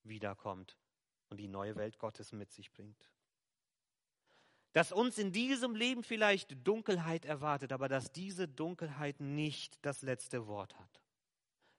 wiederkommt 0.03 0.77
und 1.29 1.37
die 1.37 1.47
neue 1.47 1.77
Welt 1.77 1.97
Gottes 1.97 2.33
mit 2.33 2.51
sich 2.51 2.71
bringt. 2.71 3.09
Dass 4.73 4.91
uns 4.91 5.17
in 5.17 5.31
diesem 5.31 5.75
Leben 5.75 6.03
vielleicht 6.03 6.67
Dunkelheit 6.67 7.23
erwartet, 7.23 7.71
aber 7.71 7.87
dass 7.87 8.11
diese 8.11 8.47
Dunkelheit 8.47 9.21
nicht 9.21 9.85
das 9.85 10.01
letzte 10.01 10.47
Wort 10.47 10.77
hat, 10.77 11.01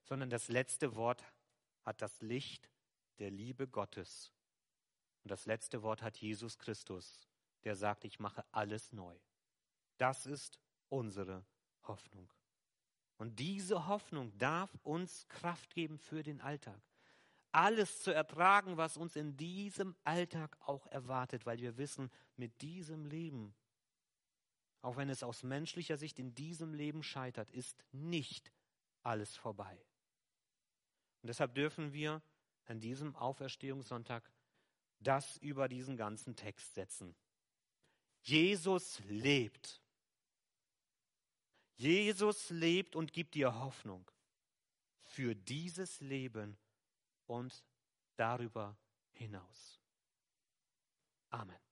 sondern 0.05 0.31
das 0.31 0.48
letzte 0.48 0.94
Wort 0.94 1.22
hat 1.85 2.00
das 2.00 2.22
Licht 2.22 2.72
der 3.23 3.31
Liebe 3.31 3.69
Gottes. 3.69 4.33
Und 5.23 5.31
das 5.31 5.47
letzte 5.47 5.83
Wort 5.83 6.03
hat 6.03 6.19
Jesus 6.19 6.59
Christus, 6.59 7.21
der 7.63 7.77
sagt, 7.77 8.05
ich 8.05 8.19
mache 8.19 8.45
alles 8.51 8.93
neu. 8.93 9.17
Das 9.97 10.27
ist 10.27 10.59
unsere 10.89 11.47
Hoffnung. 11.85 12.29
Und 13.19 13.39
diese 13.39 13.87
Hoffnung 13.87 14.37
darf 14.39 14.77
uns 14.83 15.29
Kraft 15.29 15.73
geben 15.73 15.99
für 15.99 16.25
den 16.25 16.41
Alltag. 16.41 16.83
Alles 17.53 18.03
zu 18.03 18.13
ertragen, 18.13 18.77
was 18.77 18.97
uns 18.97 19.15
in 19.15 19.37
diesem 19.37 19.95
Alltag 20.03 20.59
auch 20.67 20.89
erwartet, 20.89 21.47
weil 21.47 21.61
wir 21.61 21.77
wissen, 21.77 22.11
mit 22.35 22.61
diesem 22.61 23.05
Leben, 23.05 23.55
auch 24.81 24.97
wenn 24.97 25.11
es 25.11 25.23
aus 25.23 25.45
menschlicher 25.45 25.97
Sicht 25.97 26.19
in 26.19 26.35
diesem 26.35 26.75
Leben 26.75 27.05
scheitert, 27.05 27.53
ist 27.53 27.85
nicht 27.93 28.51
alles 29.05 29.37
vorbei. 29.37 29.81
Und 31.21 31.29
deshalb 31.29 31.55
dürfen 31.55 31.93
wir 31.93 32.21
an 32.66 32.81
diesem 32.81 33.14
Auferstehungssonntag 33.16 34.31
das 35.01 35.37
über 35.38 35.68
diesen 35.68 35.96
ganzen 35.96 36.37
Text 36.37 36.75
setzen. 36.75 37.14
Jesus 38.22 39.01
lebt. 39.09 39.81
Jesus 41.77 42.51
lebt 42.51 42.94
und 42.94 43.12
gibt 43.12 43.35
dir 43.35 43.59
Hoffnung 43.59 44.09
für 45.03 45.35
dieses 45.35 46.01
Leben 46.01 46.57
und 47.27 47.64
darüber 48.16 48.77
hinaus. 49.12 49.81
Amen. 51.31 51.72